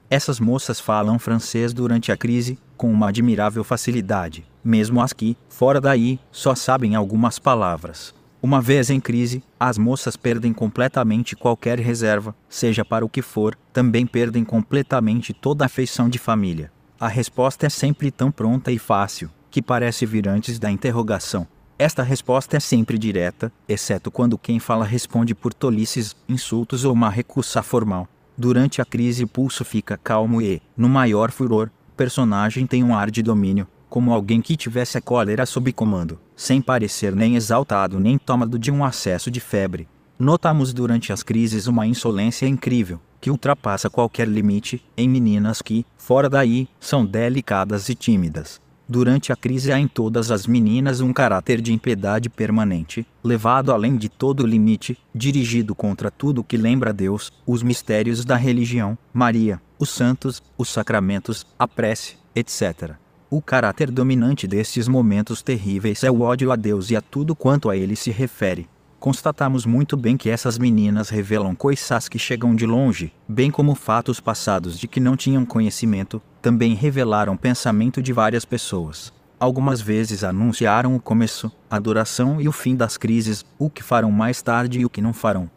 Essas 0.08 0.40
moças 0.40 0.80
falam 0.80 1.18
francês 1.18 1.74
durante 1.74 2.10
a 2.10 2.16
crise 2.16 2.58
com 2.78 2.90
uma 2.90 3.10
admirável 3.10 3.62
facilidade, 3.62 4.46
mesmo 4.64 5.02
as 5.02 5.12
que, 5.12 5.36
fora 5.50 5.82
daí, 5.82 6.18
só 6.32 6.54
sabem 6.54 6.94
algumas 6.94 7.38
palavras. 7.38 8.14
Uma 8.44 8.60
vez 8.60 8.90
em 8.90 9.00
crise, 9.00 9.42
as 9.58 9.78
moças 9.78 10.18
perdem 10.18 10.52
completamente 10.52 11.34
qualquer 11.34 11.78
reserva, 11.78 12.36
seja 12.46 12.84
para 12.84 13.02
o 13.02 13.08
que 13.08 13.22
for, 13.22 13.56
também 13.72 14.06
perdem 14.06 14.44
completamente 14.44 15.32
toda 15.32 15.64
a 15.64 15.66
afeição 15.66 16.10
de 16.10 16.18
família. 16.18 16.70
A 17.00 17.08
resposta 17.08 17.64
é 17.64 17.70
sempre 17.70 18.10
tão 18.10 18.30
pronta 18.30 18.70
e 18.70 18.78
fácil, 18.78 19.30
que 19.50 19.62
parece 19.62 20.04
vir 20.04 20.28
antes 20.28 20.58
da 20.58 20.70
interrogação. 20.70 21.48
Esta 21.78 22.02
resposta 22.02 22.58
é 22.58 22.60
sempre 22.60 22.98
direta, 22.98 23.50
exceto 23.66 24.10
quando 24.10 24.36
quem 24.36 24.58
fala 24.58 24.84
responde 24.84 25.34
por 25.34 25.54
tolices, 25.54 26.14
insultos 26.28 26.84
ou 26.84 26.92
uma 26.92 27.08
recusa 27.08 27.62
formal. 27.62 28.06
Durante 28.36 28.82
a 28.82 28.84
crise 28.84 29.24
o 29.24 29.28
pulso 29.28 29.64
fica 29.64 29.96
calmo 29.96 30.42
e, 30.42 30.60
no 30.76 30.90
maior 30.90 31.30
furor, 31.30 31.70
o 31.88 31.96
personagem 31.96 32.66
tem 32.66 32.84
um 32.84 32.94
ar 32.94 33.10
de 33.10 33.22
domínio, 33.22 33.66
como 33.94 34.12
alguém 34.12 34.40
que 34.40 34.56
tivesse 34.56 34.98
a 34.98 35.00
cólera 35.00 35.46
sob 35.46 35.72
comando, 35.72 36.18
sem 36.34 36.60
parecer 36.60 37.14
nem 37.14 37.36
exaltado 37.36 38.00
nem 38.00 38.18
tomado 38.18 38.58
de 38.58 38.68
um 38.72 38.84
acesso 38.84 39.30
de 39.30 39.38
febre. 39.38 39.86
Notamos 40.18 40.72
durante 40.72 41.12
as 41.12 41.22
crises 41.22 41.68
uma 41.68 41.86
insolência 41.86 42.44
incrível, 42.44 43.00
que 43.20 43.30
ultrapassa 43.30 43.88
qualquer 43.88 44.26
limite, 44.26 44.84
em 44.96 45.08
meninas 45.08 45.62
que, 45.62 45.86
fora 45.96 46.28
daí, 46.28 46.66
são 46.80 47.06
delicadas 47.06 47.88
e 47.88 47.94
tímidas. 47.94 48.60
Durante 48.88 49.32
a 49.32 49.36
crise 49.36 49.70
há 49.70 49.78
em 49.78 49.86
todas 49.86 50.32
as 50.32 50.44
meninas 50.44 51.00
um 51.00 51.12
caráter 51.12 51.60
de 51.60 51.72
impiedade 51.72 52.28
permanente, 52.28 53.06
levado 53.22 53.70
além 53.70 53.96
de 53.96 54.08
todo 54.08 54.44
limite, 54.44 54.98
dirigido 55.14 55.72
contra 55.72 56.10
tudo 56.10 56.42
que 56.42 56.56
lembra 56.56 56.92
Deus, 56.92 57.32
os 57.46 57.62
mistérios 57.62 58.24
da 58.24 58.34
religião, 58.34 58.98
Maria, 59.12 59.62
os 59.78 59.90
santos, 59.90 60.42
os 60.58 60.68
sacramentos, 60.68 61.46
a 61.56 61.68
prece, 61.68 62.16
etc. 62.34 63.03
O 63.36 63.42
caráter 63.42 63.90
dominante 63.90 64.46
destes 64.46 64.86
momentos 64.86 65.42
terríveis 65.42 66.04
é 66.04 66.08
o 66.08 66.20
ódio 66.20 66.52
a 66.52 66.54
Deus 66.54 66.92
e 66.92 66.96
a 66.96 67.00
tudo 67.00 67.34
quanto 67.34 67.68
a 67.68 67.76
ele 67.76 67.96
se 67.96 68.12
refere. 68.12 68.68
Constatamos 69.00 69.66
muito 69.66 69.96
bem 69.96 70.16
que 70.16 70.30
essas 70.30 70.56
meninas 70.56 71.08
revelam 71.08 71.52
coisas 71.52 72.08
que 72.08 72.16
chegam 72.16 72.54
de 72.54 72.64
longe, 72.64 73.12
bem 73.26 73.50
como 73.50 73.74
fatos 73.74 74.20
passados 74.20 74.78
de 74.78 74.86
que 74.86 75.00
não 75.00 75.16
tinham 75.16 75.44
conhecimento, 75.44 76.22
também 76.40 76.74
revelaram 76.74 77.36
pensamento 77.36 78.00
de 78.00 78.12
várias 78.12 78.44
pessoas. 78.44 79.12
Algumas 79.40 79.80
vezes 79.80 80.22
anunciaram 80.22 80.94
o 80.94 81.00
começo, 81.00 81.50
a 81.68 81.80
duração 81.80 82.40
e 82.40 82.46
o 82.46 82.52
fim 82.52 82.76
das 82.76 82.96
crises, 82.96 83.44
o 83.58 83.68
que 83.68 83.82
farão 83.82 84.12
mais 84.12 84.42
tarde 84.42 84.78
e 84.78 84.84
o 84.86 84.88
que 84.88 85.02
não 85.02 85.12
farão. 85.12 85.50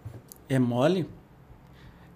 É 0.50 0.58
mole? 0.58 1.08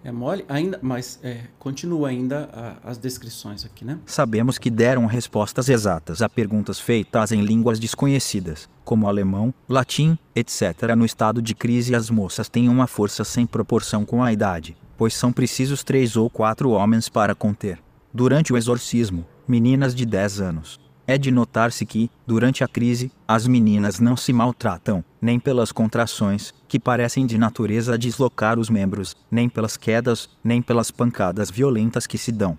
É 0.04 0.10
mole, 0.10 0.44
ainda, 0.48 0.78
mas 0.82 1.18
é, 1.22 1.42
continua 1.58 2.08
ainda 2.08 2.50
a, 2.52 2.90
as 2.90 2.98
descrições 2.98 3.64
aqui, 3.64 3.84
né? 3.84 3.98
Sabemos 4.04 4.58
que 4.58 4.68
deram 4.68 5.06
respostas 5.06 5.68
exatas 5.68 6.22
a 6.22 6.28
perguntas 6.28 6.80
feitas 6.80 7.30
em 7.30 7.42
línguas 7.42 7.78
desconhecidas, 7.78 8.68
como 8.84 9.06
alemão, 9.06 9.54
latim, 9.68 10.18
etc. 10.34 10.94
No 10.96 11.04
estado 11.04 11.40
de 11.40 11.54
crise, 11.54 11.94
as 11.94 12.10
moças 12.10 12.48
têm 12.48 12.68
uma 12.68 12.88
força 12.88 13.22
sem 13.22 13.46
proporção 13.46 14.04
com 14.04 14.22
a 14.22 14.32
idade, 14.32 14.76
pois 14.96 15.14
são 15.14 15.32
precisos 15.32 15.84
três 15.84 16.16
ou 16.16 16.28
quatro 16.28 16.70
homens 16.70 17.08
para 17.08 17.34
conter. 17.34 17.78
Durante 18.12 18.52
o 18.52 18.56
exorcismo, 18.56 19.24
meninas 19.46 19.94
de 19.94 20.04
10 20.04 20.40
anos, 20.40 20.80
é 21.06 21.18
de 21.18 21.30
notar-se 21.30 21.84
que, 21.84 22.10
durante 22.26 22.62
a 22.62 22.68
crise, 22.68 23.10
as 23.26 23.46
meninas 23.46 23.98
não 23.98 24.16
se 24.16 24.32
maltratam, 24.32 25.04
nem 25.20 25.38
pelas 25.38 25.72
contrações, 25.72 26.54
que 26.68 26.78
parecem 26.78 27.26
de 27.26 27.36
natureza 27.36 27.98
deslocar 27.98 28.58
os 28.58 28.70
membros, 28.70 29.16
nem 29.30 29.48
pelas 29.48 29.76
quedas, 29.76 30.28
nem 30.42 30.62
pelas 30.62 30.90
pancadas 30.90 31.50
violentas 31.50 32.06
que 32.06 32.18
se 32.18 32.32
dão. 32.32 32.58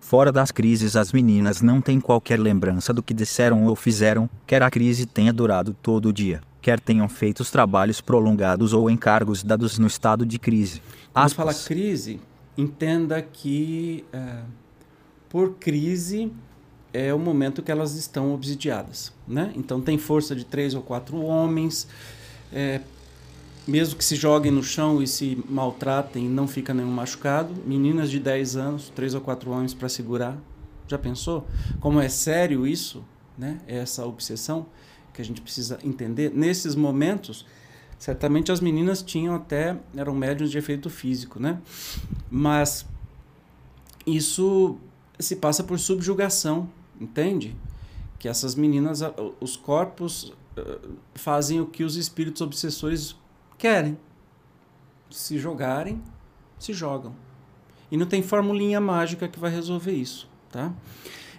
Fora 0.00 0.32
das 0.32 0.50
crises, 0.50 0.96
as 0.96 1.12
meninas 1.12 1.62
não 1.62 1.80
têm 1.80 2.00
qualquer 2.00 2.40
lembrança 2.40 2.92
do 2.92 3.02
que 3.02 3.14
disseram 3.14 3.66
ou 3.66 3.76
fizeram, 3.76 4.28
quer 4.46 4.62
a 4.62 4.70
crise 4.70 5.06
tenha 5.06 5.32
durado 5.32 5.72
todo 5.72 6.08
o 6.08 6.12
dia, 6.12 6.40
quer 6.60 6.80
tenham 6.80 7.08
feito 7.08 7.40
os 7.40 7.50
trabalhos 7.50 8.00
prolongados 8.00 8.72
ou 8.72 8.90
encargos 8.90 9.42
dados 9.42 9.78
no 9.78 9.86
estado 9.86 10.26
de 10.26 10.38
crise. 10.38 10.82
Quando 11.12 11.34
fala 11.34 11.54
crise, 11.54 12.20
entenda 12.56 13.22
que, 13.22 14.04
é, 14.12 14.42
por 15.28 15.54
crise, 15.54 16.32
é 16.92 17.14
o 17.14 17.18
momento 17.18 17.62
que 17.62 17.70
elas 17.70 17.94
estão 17.94 18.34
obsidiadas. 18.34 19.12
Né? 19.26 19.52
Então 19.54 19.80
tem 19.80 19.98
força 19.98 20.34
de 20.34 20.44
três 20.44 20.74
ou 20.74 20.82
quatro 20.82 21.20
homens, 21.22 21.86
é, 22.52 22.80
mesmo 23.66 23.96
que 23.96 24.04
se 24.04 24.16
joguem 24.16 24.50
no 24.50 24.62
chão 24.62 25.02
e 25.02 25.06
se 25.06 25.42
maltratem, 25.48 26.28
não 26.28 26.48
fica 26.48 26.74
nenhum 26.74 26.90
machucado. 26.90 27.54
Meninas 27.64 28.10
de 28.10 28.18
10 28.18 28.56
anos, 28.56 28.92
três 28.94 29.14
ou 29.14 29.20
quatro 29.20 29.50
homens 29.50 29.72
para 29.72 29.88
segurar. 29.88 30.36
Já 30.88 30.98
pensou? 30.98 31.46
Como 31.78 32.00
é 32.00 32.08
sério 32.08 32.66
isso, 32.66 33.04
né? 33.38 33.60
essa 33.66 34.04
obsessão 34.04 34.66
que 35.14 35.22
a 35.22 35.24
gente 35.24 35.40
precisa 35.40 35.78
entender. 35.84 36.32
Nesses 36.34 36.74
momentos, 36.74 37.46
certamente 37.98 38.50
as 38.50 38.60
meninas 38.60 39.02
tinham 39.02 39.34
até, 39.34 39.76
eram 39.96 40.14
médios 40.14 40.50
de 40.50 40.58
efeito 40.58 40.90
físico, 40.90 41.38
né? 41.38 41.60
mas 42.28 42.84
isso 44.06 44.78
se 45.18 45.36
passa 45.36 45.62
por 45.62 45.78
subjugação 45.78 46.68
Entende? 47.00 47.56
Que 48.18 48.28
essas 48.28 48.54
meninas, 48.54 49.00
os 49.40 49.56
corpos 49.56 50.32
fazem 51.14 51.60
o 51.60 51.66
que 51.66 51.82
os 51.82 51.96
espíritos 51.96 52.42
obsessores 52.42 53.16
querem. 53.56 53.96
Se 55.10 55.38
jogarem, 55.38 56.02
se 56.58 56.72
jogam. 56.72 57.14
E 57.90 57.96
não 57.96 58.06
tem 58.06 58.22
formulinha 58.22 58.80
mágica 58.80 59.26
que 59.26 59.38
vai 59.38 59.50
resolver 59.50 59.92
isso, 59.92 60.28
tá? 60.50 60.72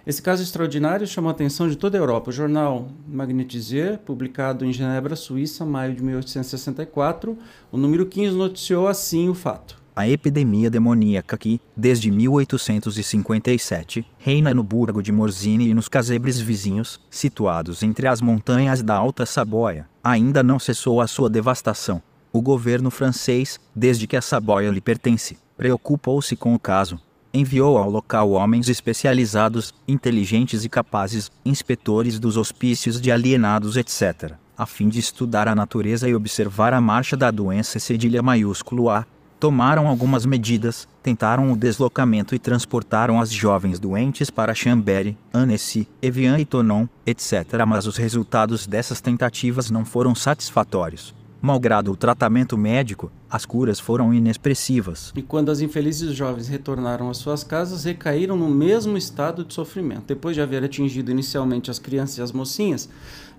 Esse 0.04 0.20
caso 0.20 0.42
extraordinário 0.42 1.06
chamou 1.06 1.28
a 1.28 1.32
atenção 1.32 1.68
de 1.68 1.76
toda 1.76 1.96
a 1.96 2.00
Europa. 2.00 2.30
O 2.30 2.32
jornal 2.32 2.88
Magnetizer, 3.06 3.98
publicado 4.00 4.64
em 4.64 4.72
Genebra, 4.72 5.14
Suíça, 5.14 5.64
maio 5.64 5.94
de 5.94 6.02
1864, 6.02 7.38
o 7.70 7.76
número 7.78 8.04
15 8.04 8.36
noticiou 8.36 8.88
assim 8.88 9.28
o 9.28 9.34
fato 9.34 9.81
a 9.94 10.08
epidemia 10.08 10.70
demoníaca 10.70 11.36
que, 11.36 11.60
desde 11.76 12.10
1857, 12.10 14.06
reina 14.18 14.54
no 14.54 14.62
burgo 14.62 15.02
de 15.02 15.12
Morzine 15.12 15.68
e 15.68 15.74
nos 15.74 15.88
casebres 15.88 16.40
vizinhos, 16.40 16.98
situados 17.10 17.82
entre 17.82 18.06
as 18.06 18.22
montanhas 18.22 18.82
da 18.82 18.94
Alta 18.94 19.26
Saboia, 19.26 19.86
ainda 20.02 20.42
não 20.42 20.58
cessou 20.58 21.00
a 21.00 21.06
sua 21.06 21.28
devastação. 21.28 22.02
O 22.32 22.40
governo 22.40 22.90
francês, 22.90 23.60
desde 23.74 24.06
que 24.06 24.16
a 24.16 24.22
Saboia 24.22 24.70
lhe 24.70 24.80
pertence, 24.80 25.36
preocupou-se 25.56 26.34
com 26.34 26.54
o 26.54 26.58
caso. 26.58 26.98
Enviou 27.34 27.76
ao 27.78 27.90
local 27.90 28.30
homens 28.30 28.68
especializados, 28.68 29.74
inteligentes 29.86 30.64
e 30.64 30.68
capazes, 30.68 31.30
inspetores 31.44 32.18
dos 32.18 32.36
hospícios 32.36 33.00
de 33.00 33.12
alienados, 33.12 33.76
etc., 33.76 34.32
a 34.56 34.66
fim 34.66 34.88
de 34.88 34.98
estudar 34.98 35.48
a 35.48 35.54
natureza 35.54 36.08
e 36.08 36.14
observar 36.14 36.72
a 36.72 36.80
marcha 36.80 37.16
da 37.16 37.30
doença 37.30 37.78
cedilha 37.78 38.22
maiúsculo 38.22 38.90
A, 38.90 39.06
tomaram 39.42 39.88
algumas 39.88 40.24
medidas, 40.24 40.86
tentaram 41.02 41.50
o 41.50 41.56
deslocamento 41.56 42.32
e 42.32 42.38
transportaram 42.38 43.20
as 43.20 43.28
jovens 43.28 43.80
doentes 43.80 44.30
para 44.30 44.54
Chambéry, 44.54 45.18
Annecy, 45.34 45.88
Evian 46.00 46.38
e 46.38 46.44
Tonon, 46.44 46.86
etc. 47.04 47.66
Mas 47.66 47.88
os 47.88 47.96
resultados 47.96 48.68
dessas 48.68 49.00
tentativas 49.00 49.68
não 49.68 49.84
foram 49.84 50.14
satisfatórios. 50.14 51.12
Malgrado 51.44 51.90
o 51.90 51.96
tratamento 51.96 52.56
médico, 52.56 53.10
as 53.28 53.44
curas 53.44 53.80
foram 53.80 54.14
inexpressivas. 54.14 55.12
E 55.16 55.20
quando 55.20 55.50
as 55.50 55.60
infelizes 55.60 56.14
jovens 56.14 56.46
retornaram 56.46 57.10
às 57.10 57.16
suas 57.16 57.42
casas, 57.42 57.82
recaíram 57.82 58.36
no 58.36 58.48
mesmo 58.48 58.96
estado 58.96 59.44
de 59.44 59.52
sofrimento. 59.52 60.04
Depois 60.06 60.36
de 60.36 60.40
haver 60.40 60.62
atingido 60.62 61.10
inicialmente 61.10 61.68
as 61.68 61.80
crianças 61.80 62.18
e 62.18 62.22
as 62.22 62.30
mocinhas, 62.30 62.88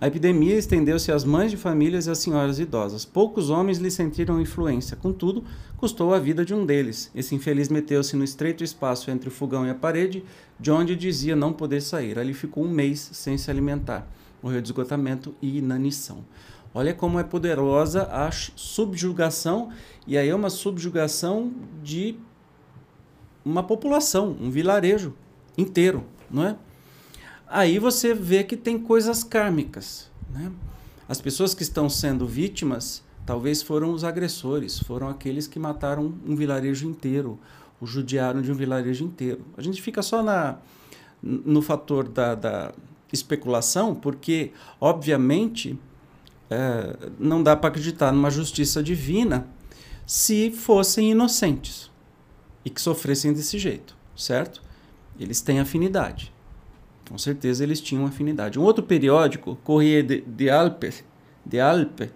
a 0.01 0.07
epidemia 0.07 0.57
estendeu-se 0.57 1.13
às 1.13 1.23
mães 1.23 1.49
de 1.49 1.55
famílias 1.55 2.05
e 2.05 2.11
às 2.11 2.17
senhoras 2.17 2.59
idosas. 2.59 3.05
Poucos 3.05 3.49
homens 3.49 3.77
lhe 3.77 3.89
sentiram 3.89 4.41
influência, 4.41 4.97
contudo, 4.97 5.41
custou 5.77 6.13
a 6.13 6.19
vida 6.19 6.43
de 6.43 6.53
um 6.53 6.65
deles. 6.65 7.09
Esse 7.15 7.33
infeliz 7.33 7.69
meteu-se 7.69 8.17
no 8.17 8.25
estreito 8.25 8.65
espaço 8.65 9.11
entre 9.11 9.29
o 9.29 9.31
fogão 9.31 9.65
e 9.65 9.69
a 9.69 9.75
parede, 9.75 10.25
de 10.59 10.69
onde 10.69 10.93
dizia 10.93 11.37
não 11.37 11.53
poder 11.53 11.79
sair. 11.79 12.19
Ali 12.19 12.33
ficou 12.33 12.65
um 12.65 12.69
mês 12.69 13.11
sem 13.13 13.37
se 13.37 13.49
alimentar. 13.49 14.05
Morreu 14.41 14.59
de 14.59 14.67
esgotamento 14.67 15.33
e 15.41 15.59
inanição. 15.59 16.17
Olha 16.73 16.93
como 16.93 17.19
é 17.19 17.23
poderosa 17.23 18.03
a 18.03 18.31
subjugação, 18.31 19.71
e 20.07 20.17
aí 20.17 20.29
é 20.29 20.35
uma 20.35 20.49
subjugação 20.49 21.53
de 21.83 22.15
uma 23.45 23.61
população, 23.61 24.35
um 24.39 24.49
vilarejo 24.49 25.13
inteiro, 25.57 26.03
não 26.31 26.45
é? 26.45 26.57
Aí 27.47 27.77
você 27.77 28.13
vê 28.13 28.43
que 28.43 28.57
tem 28.57 28.79
coisas 28.79 29.23
kármicas, 29.23 30.09
né? 30.31 30.51
As 31.07 31.21
pessoas 31.21 31.53
que 31.53 31.61
estão 31.61 31.89
sendo 31.89 32.25
vítimas 32.25 33.03
talvez 33.25 33.61
foram 33.61 33.91
os 33.91 34.03
agressores, 34.03 34.79
foram 34.79 35.07
aqueles 35.07 35.47
que 35.47 35.59
mataram 35.59 36.13
um 36.25 36.35
vilarejo 36.35 36.87
inteiro, 36.87 37.39
o 37.79 37.85
judiaram 37.85 38.41
de 38.41 38.51
um 38.51 38.55
vilarejo 38.55 39.03
inteiro. 39.03 39.45
A 39.57 39.61
gente 39.61 39.81
fica 39.81 40.01
só 40.01 40.23
na, 40.23 40.57
no 41.21 41.61
fator 41.61 42.07
da, 42.07 42.35
da 42.35 42.73
especulação, 43.11 43.93
porque, 43.93 44.51
obviamente, 44.79 45.77
é, 46.53 47.09
não 47.19 47.41
dá 47.41 47.55
para 47.55 47.69
acreditar 47.69 48.11
numa 48.11 48.29
justiça 48.29 48.83
divina 48.83 49.47
se 50.05 50.51
fossem 50.51 51.11
inocentes 51.11 51.89
e 52.63 52.69
que 52.69 52.81
sofressem 52.81 53.33
desse 53.33 53.57
jeito, 53.57 53.95
certo? 54.15 54.61
Eles 55.19 55.41
têm 55.41 55.59
afinidade. 55.59 56.31
Com 57.09 57.17
certeza 57.17 57.63
eles 57.63 57.81
tinham 57.81 58.05
afinidade. 58.05 58.59
Um 58.59 58.63
outro 58.63 58.83
periódico, 58.83 59.57
Corriere 59.63 60.07
de, 60.07 60.21
de 60.21 60.49
Alpe, 60.49 60.93
de 61.45 61.59
Alpe, 61.59 62.09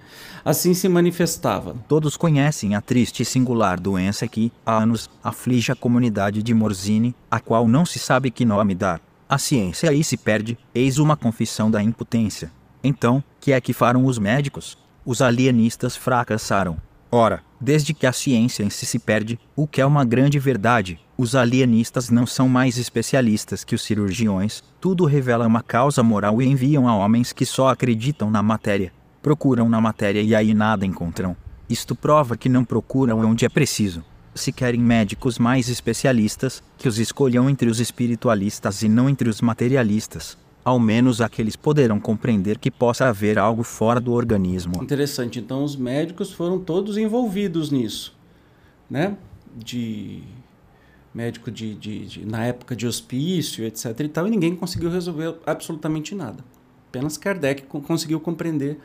assim 0.44 0.74
se 0.74 0.88
manifestava. 0.88 1.76
Todos 1.88 2.16
conhecem 2.16 2.76
a 2.76 2.82
triste 2.82 3.22
e 3.22 3.26
singular 3.26 3.80
doença 3.80 4.28
que, 4.28 4.52
há 4.66 4.78
anos, 4.82 5.10
aflige 5.24 5.72
a 5.72 5.76
comunidade 5.76 6.42
de 6.42 6.54
Morzine, 6.54 7.14
a 7.30 7.40
qual 7.40 7.68
não 7.68 7.86
se 7.86 8.00
sabe 8.00 8.32
que 8.32 8.46
nome 8.46 8.74
dar. 8.74 9.02
A 9.28 9.38
ciência 9.38 9.90
aí 9.90 10.04
se 10.04 10.16
perde, 10.16 10.58
eis 10.74 10.98
uma 10.98 11.18
confissão 11.18 11.70
da 11.70 11.84
impotência. 11.84 12.50
Então, 12.84 13.24
que 13.40 13.54
é 13.54 13.62
que 13.62 13.74
farão 13.74 14.06
os 14.06 14.20
médicos? 14.20 14.78
Os 15.06 15.22
alienistas 15.22 15.96
fracassaram. 15.96 16.78
Ora, 17.10 17.42
desde 17.62 17.94
que 17.94 18.06
a 18.06 18.12
ciência 18.12 18.62
em 18.62 18.70
si 18.70 18.86
se 18.86 19.00
perde, 19.00 19.40
o 19.56 19.66
que 19.66 19.80
é 19.80 19.86
uma 19.86 20.04
grande 20.04 20.38
verdade, 20.38 21.00
os 21.18 21.34
alienistas 21.34 22.10
não 22.10 22.26
são 22.28 22.50
mais 22.50 22.78
especialistas 22.78 23.64
que 23.64 23.74
os 23.74 23.82
cirurgiões, 23.82 24.62
tudo 24.82 25.06
revela 25.06 25.48
uma 25.48 25.64
causa 25.64 26.04
moral 26.04 26.42
e 26.42 26.46
enviam 26.46 26.90
a 26.90 26.96
homens 26.96 27.32
que 27.32 27.46
só 27.46 27.70
acreditam 27.70 28.30
na 28.30 28.44
matéria. 28.44 28.92
Procuram 29.22 29.70
na 29.70 29.80
matéria 29.80 30.22
e 30.22 30.36
aí 30.36 30.54
nada 30.54 30.86
encontram. 30.86 31.36
Isto 31.70 31.96
prova 31.96 32.36
que 32.36 32.50
não 32.50 32.66
procuram 32.66 33.20
onde 33.22 33.46
é 33.46 33.50
preciso. 33.50 34.04
Se 34.36 34.52
querem 34.52 34.82
médicos 34.82 35.40
mais 35.40 35.70
especialistas, 35.70 36.62
que 36.78 36.88
os 36.88 37.00
escolham 37.00 37.50
entre 37.50 37.70
os 37.70 37.80
espiritualistas 37.80 38.84
e 38.84 38.90
não 38.90 39.10
entre 39.10 39.30
os 39.30 39.42
materialistas 39.42 40.38
ao 40.68 40.78
menos 40.78 41.22
aqueles 41.22 41.56
poderão 41.56 41.98
compreender 41.98 42.58
que 42.58 42.70
possa 42.70 43.06
haver 43.06 43.40
algo 43.40 43.64
fora 43.64 44.02
do 44.02 44.12
organismo. 44.12 44.84
Interessante. 44.84 45.40
Então, 45.40 45.64
os 45.64 45.78
médicos 45.78 46.34
foram 46.34 46.60
todos 46.60 46.98
envolvidos 46.98 47.72
nisso, 47.72 48.14
né? 48.90 49.16
De 49.56 50.22
médico 51.14 51.50
de, 51.50 51.74
de, 51.74 52.06
de, 52.06 52.26
na 52.26 52.48
época 52.48 52.76
de 52.76 52.86
hospício, 52.86 53.64
etc. 53.64 53.98
e 53.98 54.10
tal, 54.10 54.28
e 54.28 54.30
ninguém 54.30 54.58
conseguiu 54.58 54.90
resolver 54.90 55.38
absolutamente 55.46 56.14
nada. 56.14 56.44
Apenas 56.90 57.16
Kardec 57.16 57.64
conseguiu 57.64 58.20
compreender 58.20 58.78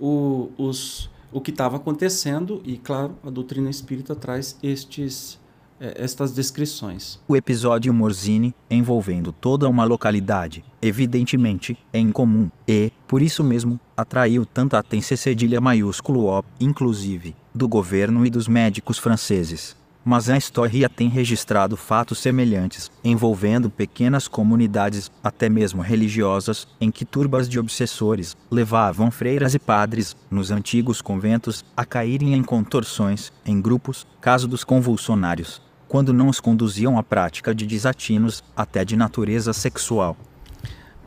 o, 0.00 0.52
os, 0.56 1.10
o 1.32 1.40
que 1.40 1.50
estava 1.50 1.74
acontecendo 1.74 2.62
e, 2.64 2.76
claro, 2.76 3.16
a 3.24 3.30
doutrina 3.30 3.68
espírita 3.68 4.14
traz 4.14 4.56
estes 4.62 5.40
estas 5.80 6.32
descrições. 6.32 7.18
O 7.28 7.36
episódio 7.36 7.92
Morzine, 7.92 8.54
envolvendo 8.70 9.32
toda 9.32 9.68
uma 9.68 9.84
localidade, 9.84 10.64
evidentemente, 10.80 11.76
é 11.92 11.98
incomum, 11.98 12.50
e, 12.66 12.92
por 13.06 13.22
isso 13.22 13.44
mesmo, 13.44 13.78
atraiu 13.96 14.44
tanta 14.44 14.78
atenção 14.78 15.16
cedilha 15.16 15.60
maiúsculo 15.60 16.24
O, 16.26 16.44
inclusive, 16.60 17.34
do 17.54 17.68
governo 17.68 18.26
e 18.26 18.30
dos 18.30 18.48
médicos 18.48 18.98
franceses 18.98 19.76
mas 20.06 20.30
a 20.30 20.36
história 20.36 20.88
tem 20.88 21.08
registrado 21.08 21.76
fatos 21.76 22.20
semelhantes, 22.20 22.92
envolvendo 23.02 23.68
pequenas 23.68 24.28
comunidades, 24.28 25.10
até 25.20 25.48
mesmo 25.48 25.82
religiosas, 25.82 26.68
em 26.80 26.92
que 26.92 27.04
turbas 27.04 27.48
de 27.48 27.58
obsessores 27.58 28.36
levavam 28.48 29.10
freiras 29.10 29.52
e 29.52 29.58
padres, 29.58 30.16
nos 30.30 30.52
antigos 30.52 31.02
conventos, 31.02 31.64
a 31.76 31.84
caírem 31.84 32.34
em 32.34 32.42
contorções, 32.44 33.32
em 33.44 33.60
grupos, 33.60 34.06
caso 34.20 34.46
dos 34.46 34.62
convulsionários, 34.62 35.60
quando 35.88 36.12
não 36.12 36.28
os 36.28 36.40
conduziam 36.40 36.98
à 36.98 37.02
prática 37.02 37.54
de 37.54 37.66
desatinos, 37.66 38.42
até 38.56 38.84
de 38.84 38.96
natureza 38.96 39.52
sexual. 39.52 40.16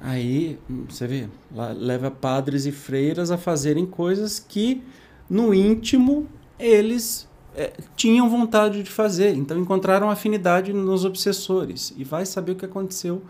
Aí, 0.01 0.57
você 0.87 1.05
vê, 1.05 1.29
leva 1.75 2.09
padres 2.09 2.65
e 2.65 2.71
freiras 2.71 3.31
a 3.31 3.37
fazerem 3.37 3.85
coisas 3.85 4.39
que, 4.39 4.81
no 5.29 5.53
íntimo, 5.53 6.27
eles 6.57 7.27
é, 7.55 7.73
tinham 7.95 8.29
vontade 8.29 8.81
de 8.81 8.89
fazer, 8.89 9.35
então 9.35 9.57
encontraram 9.59 10.09
afinidade 10.09 10.71
nos 10.71 11.03
obsessores. 11.03 11.93
E 11.97 12.03
vai 12.05 12.25
saber 12.25 12.53
o 12.53 12.55
que 12.55 12.65
aconteceu 12.65 13.21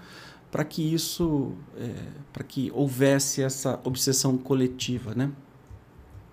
para 0.51 0.63
que 0.63 0.93
isso, 0.93 1.53
é, 1.77 1.93
para 2.31 2.43
que 2.43 2.71
houvesse 2.73 3.41
essa 3.41 3.79
obsessão 3.83 4.37
coletiva, 4.37 5.13
né? 5.15 5.31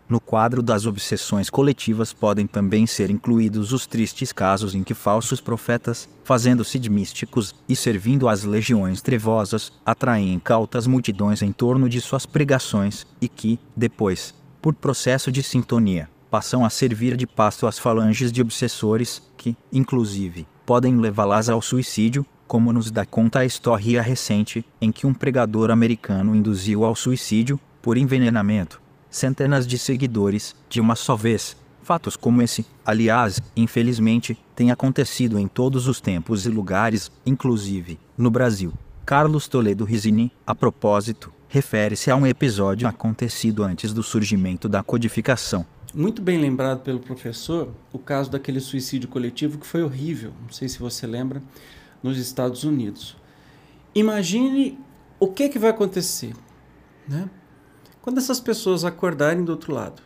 No 0.09 0.21
quadro 0.21 0.63
das 0.63 0.87
obsessões 0.87 1.51
coletivas 1.51 2.13
podem 2.13 2.47
também 2.47 2.87
ser 2.87 3.11
incluídos 3.11 3.73
os 3.73 3.89
tristes 3.89 4.33
casos 4.33 4.73
em 4.73 4.85
que 4.85 4.95
falsos 4.95 5.41
profetas, 5.41 6.09
fazendo-se 6.23 6.79
de 6.79 6.89
místicos 6.89 7.53
e 7.69 7.75
servindo 7.75 8.29
às 8.29 8.45
legiões 8.45 9.03
trevosas, 9.03 9.73
atraem 9.85 10.33
incautas 10.33 10.87
multidões 10.87 11.43
em 11.43 11.51
torno 11.51 11.89
de 11.89 12.01
suas 12.01 12.25
pregações 12.25 13.05
e 13.21 13.29
que, 13.29 13.59
depois, 13.75 14.33
por 14.63 14.75
processo 14.75 15.33
de 15.33 15.43
sintonia, 15.43 16.09
passam 16.31 16.65
a 16.65 16.71
servir 16.71 17.17
de 17.17 17.27
pasto 17.27 17.67
às 17.67 17.77
falanges 17.77 18.31
de 18.31 18.41
obsessores, 18.41 19.21
que, 19.37 19.57
inclusive, 19.73 20.47
podem 20.65 20.99
levá-las 20.99 21.49
ao 21.49 21.61
suicídio, 21.61 22.25
como 22.47 22.73
nos 22.73 22.93
dá 22.93 23.05
conta 23.05 23.41
a 23.41 23.45
história 23.45 24.01
recente, 24.01 24.65
em 24.81 24.93
que 24.93 25.05
um 25.05 25.13
pregador 25.13 25.73
americano 25.73 26.37
induziu 26.37 26.85
ao 26.85 26.95
suicídio, 26.95 27.59
por 27.83 27.97
envenenamento, 27.97 28.81
centenas 29.17 29.67
de 29.67 29.79
seguidores, 29.79 30.55
de 30.69 30.81
uma 30.81 30.95
só 30.95 31.17
vez. 31.17 31.57
Fatos 31.83 32.17
como 32.17 32.43
esse, 32.43 32.67
aliás, 32.85 33.41
infelizmente, 33.57 34.39
têm 34.55 34.71
acontecido 34.71 35.39
em 35.39 35.47
todos 35.47 35.87
os 35.87 36.01
tempos 36.01 36.47
e 36.47 36.49
lugares, 36.49 37.11
inclusive 37.25 37.99
no 38.17 38.31
Brasil. 38.31 38.73
Carlos 39.05 39.47
Toledo 39.47 39.85
Risini, 39.85 40.33
a 40.47 40.55
propósito, 40.55 41.33
refere-se 41.49 42.11
a 42.11 42.17
um 42.17 42.27
episódio 42.27 42.89
acontecido 42.89 43.63
antes 43.63 43.93
do 43.93 44.03
surgimento 44.03 44.69
da 44.69 44.83
codificação, 44.83 45.65
muito 45.95 46.21
bem 46.21 46.39
lembrado 46.39 46.83
pelo 46.83 46.99
professor 46.99 47.73
o 47.91 47.99
caso 47.99 48.31
daquele 48.31 48.61
suicídio 48.61 49.09
coletivo 49.09 49.57
que 49.57 49.67
foi 49.67 49.83
horrível, 49.83 50.33
não 50.43 50.53
sei 50.53 50.69
se 50.69 50.79
você 50.79 51.07
lembra, 51.07 51.41
nos 52.03 52.19
Estados 52.19 52.65
Unidos. 52.65 53.17
Imagine 53.95 54.79
o 55.19 55.29
que, 55.29 55.49
que 55.49 55.59
vai 55.59 55.71
acontecer 55.71 56.35
né? 57.09 57.29
Quando 58.07 58.19
essas 58.19 58.39
pessoas 58.39 58.85
acordarem 58.85 59.45
do 59.45 59.51
outro 59.51 59.75
lado 59.75 60.01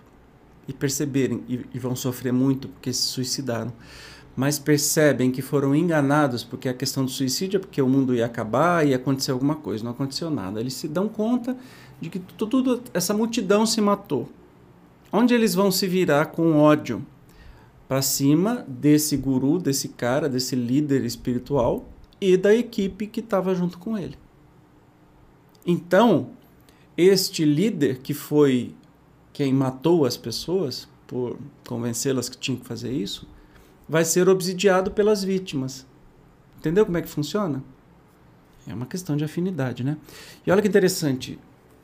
e 0.67 0.73
perceberem, 0.73 1.45
e, 1.47 1.67
e 1.75 1.79
vão 1.79 1.95
sofrer 1.95 2.33
muito 2.33 2.67
porque 2.67 2.95
se 2.95 3.03
suicidaram, 3.03 3.71
mas 4.35 4.59
percebem 4.59 5.31
que 5.31 5.43
foram 5.43 5.77
enganados 5.77 6.43
porque 6.43 6.71
a 6.71 6.73
questão 6.73 7.05
do 7.05 7.11
suicídio 7.11 7.59
é 7.59 7.61
porque 7.61 7.83
o 7.83 7.87
mundo 7.87 8.15
ia 8.15 8.25
acabar 8.25 8.87
e 8.87 8.95
acontecer 8.95 9.33
alguma 9.33 9.55
coisa, 9.55 9.85
não 9.85 9.91
aconteceu 9.91 10.31
nada. 10.31 10.59
Eles 10.59 10.73
se 10.73 10.89
dão 10.89 11.11
conta 11.11 11.55
de 12.01 12.09
que 12.09 12.19
tudo, 12.19 12.83
essa 12.95 13.13
multidão 13.13 13.67
se 13.67 13.83
matou 13.83 14.31
onde 15.13 15.35
eles 15.35 15.55
vão 15.55 15.71
se 15.71 15.87
virar 15.87 16.25
com 16.29 16.57
ódio 16.57 17.05
para 17.87 18.01
cima 18.01 18.65
desse 18.67 19.15
guru, 19.15 19.59
desse 19.59 19.89
cara, 19.89 20.27
desse 20.27 20.57
líder 20.57 21.05
espiritual 21.05 21.87
e 22.19 22.35
da 22.39 22.55
equipe 22.55 23.07
que 23.07 23.21
estava 23.21 23.55
junto 23.55 23.77
com 23.79 23.99
ele. 23.99 24.17
Então, 25.67 26.40
este 26.97 27.45
líder 27.45 27.99
que 27.99 28.13
foi 28.13 28.75
quem 29.33 29.53
matou 29.53 30.05
as 30.05 30.17
pessoas 30.17 30.89
por 31.07 31.39
convencê-las 31.67 32.29
que 32.29 32.37
tinham 32.37 32.59
que 32.59 32.67
fazer 32.67 32.93
isso, 32.93 33.27
vai 33.89 34.05
ser 34.05 34.29
obsidiado 34.29 34.91
pelas 34.91 35.25
vítimas. 35.25 35.87
Entendeu 36.59 36.85
como 36.85 36.99
é 36.99 37.03
que 37.03 37.09
funciona? 37.09 37.63
É 38.67 38.75
uma 38.75 38.87
questão 38.87 39.17
de 39.17 39.25
afinidade, 39.25 39.83
né? 39.83 39.97
E 40.47 40.51
olha 40.51 40.63
que 40.63 40.69
interessante, 40.69 41.39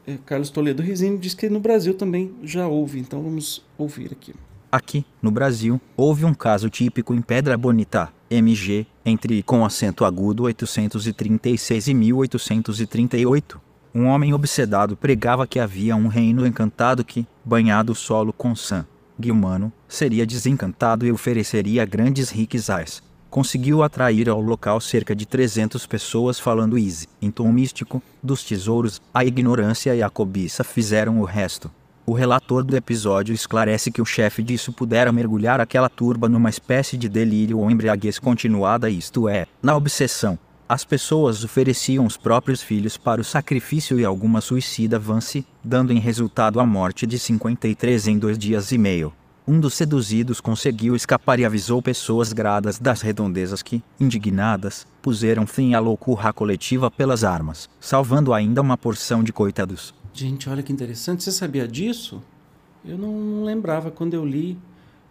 é, 0.07 0.17
Carlos 0.25 0.51
Toledo 0.51 0.83
Risini 0.83 1.19
diz 1.19 1.35
que 1.35 1.49
no 1.49 1.59
Brasil 1.59 1.95
também 1.95 2.33
já 2.45 2.69
houve, 2.69 3.01
então 3.01 3.23
vamos 3.23 3.65
ouvir 3.77 4.13
aqui. 4.13 4.35
Aqui, 4.71 5.05
no 5.23 5.31
Brasil, 5.31 5.81
houve 5.97 6.25
um 6.25 6.35
caso 6.35 6.69
típico 6.69 7.15
em 7.15 7.23
Pedra 7.23 7.57
Bonita, 7.57 8.13
MG, 8.31 8.87
entre 9.05 9.43
com 9.43 9.65
acento 9.65 10.05
agudo 10.05 10.45
836 10.45 11.89
e 11.89 11.95
1838. 11.95 13.61
Um 13.95 14.07
homem 14.07 14.35
obsedado 14.35 14.97
pregava 14.97 15.47
que 15.47 15.59
havia 15.59 15.97
um 15.97 16.09
reino 16.09 16.47
encantado 16.47 17.05
que, 17.05 17.27
banhado 17.45 17.93
o 17.93 17.97
solo 17.97 18.33
com 18.33 18.55
sangue 18.55 19.31
humano, 19.31 19.73
seria 19.89 20.27
desencantado 20.27 21.07
e 21.07 21.13
ofereceria 21.13 21.85
grandes 21.85 22.31
riquezas 22.31 23.03
conseguiu 23.37 23.83
atrair 23.83 24.31
ao 24.31 24.41
local 24.41 24.81
cerca 24.81 25.15
de 25.15 25.27
300 25.27 25.85
pessoas 25.85 26.41
falando 26.41 26.79
easy, 26.79 27.07
em 27.21 27.31
tom 27.31 27.53
místico, 27.53 28.03
dos 28.23 28.43
tesouros, 28.43 28.99
a 29.13 29.27
ignorância 29.27 29.95
e 29.95 30.03
a 30.03 30.09
cobiça 30.09 30.65
fizeram 30.65 31.21
o 31.21 31.25
resto. 31.25 31.71
O 32.07 32.15
relator 32.15 32.65
do 32.65 32.75
episódio 32.75 33.35
esclarece 33.35 33.91
que 33.91 34.01
o 34.01 34.07
chefe 34.07 34.43
disso 34.43 34.73
pudera 34.73 35.13
mergulhar 35.13 35.61
aquela 35.61 35.91
turba 35.91 36.31
numa 36.31 36.49
espécie 36.49 36.97
de 36.97 37.11
delírio 37.11 37.59
ou 37.59 37.71
embriaguez 37.71 38.19
continuada, 38.19 38.89
isto 38.89 39.29
é, 39.29 39.47
na 39.61 39.77
obsessão. 39.77 40.39
As 40.69 40.85
pessoas 40.85 41.45
ofereciam 41.45 42.05
os 42.05 42.17
próprios 42.17 42.61
filhos 42.61 42.97
para 42.97 43.21
o 43.21 43.25
sacrifício 43.25 44.01
e 44.01 44.05
alguma 44.05 44.41
suicida 44.41 44.99
vance, 44.99 45.47
dando 45.63 45.93
em 45.93 46.01
resultado 46.01 46.59
a 46.59 46.67
morte 46.67 47.07
de 47.07 47.21
53 47.21 48.09
em 48.09 48.19
dois 48.19 48.37
dias 48.37 48.73
e 48.73 48.79
meio. 48.79 49.13
Um 49.47 49.61
dos 49.61 49.75
seduzidos 49.75 50.41
conseguiu 50.41 50.97
escapar 50.97 51.39
e 51.39 51.45
avisou 51.45 51.81
pessoas 51.81 52.33
gradas 52.33 52.81
das 52.81 53.01
redondezas 53.01 53.63
que, 53.63 53.81
indignadas, 54.01 54.85
puseram 55.01 55.47
fim 55.47 55.75
à 55.75 55.79
loucura 55.79 56.33
coletiva 56.33 56.91
pelas 56.91 57.23
armas, 57.23 57.71
salvando 57.79 58.35
ainda 58.35 58.61
uma 58.61 58.77
porção 58.77 59.23
de 59.23 59.33
coitados. 59.33 59.95
Gente, 60.13 60.51
olha 60.51 60.65
que 60.65 60.73
interessante. 60.73 61.23
Você 61.23 61.31
sabia 61.31 61.69
disso? 61.69 62.21
Eu 62.85 62.99
não 62.99 63.45
lembrava 63.45 63.89
quando 63.89 64.15
eu 64.15 64.25
li. 64.25 64.59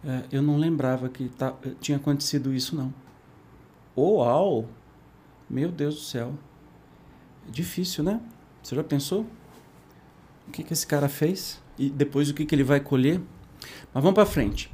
É, 0.04 0.24
eu 0.32 0.42
não 0.42 0.58
lembrava 0.58 1.08
que 1.08 1.30
tá, 1.30 1.54
tinha 1.80 1.96
acontecido 1.96 2.52
isso, 2.52 2.76
não. 2.76 2.92
Uau! 3.96 4.66
Meu 5.48 5.70
Deus 5.70 5.94
do 5.94 6.00
céu. 6.00 6.34
É 7.48 7.50
difícil, 7.50 8.02
né? 8.02 8.20
Você 8.62 8.74
já 8.74 8.82
pensou? 8.82 9.24
O 10.48 10.50
que, 10.50 10.62
que 10.62 10.72
esse 10.72 10.86
cara 10.86 11.08
fez? 11.08 11.60
E 11.78 11.88
depois 11.88 12.28
o 12.28 12.34
que, 12.34 12.44
que 12.44 12.54
ele 12.54 12.64
vai 12.64 12.80
colher? 12.80 13.20
Mas 13.92 14.02
vamos 14.02 14.14
para 14.14 14.26
frente. 14.26 14.70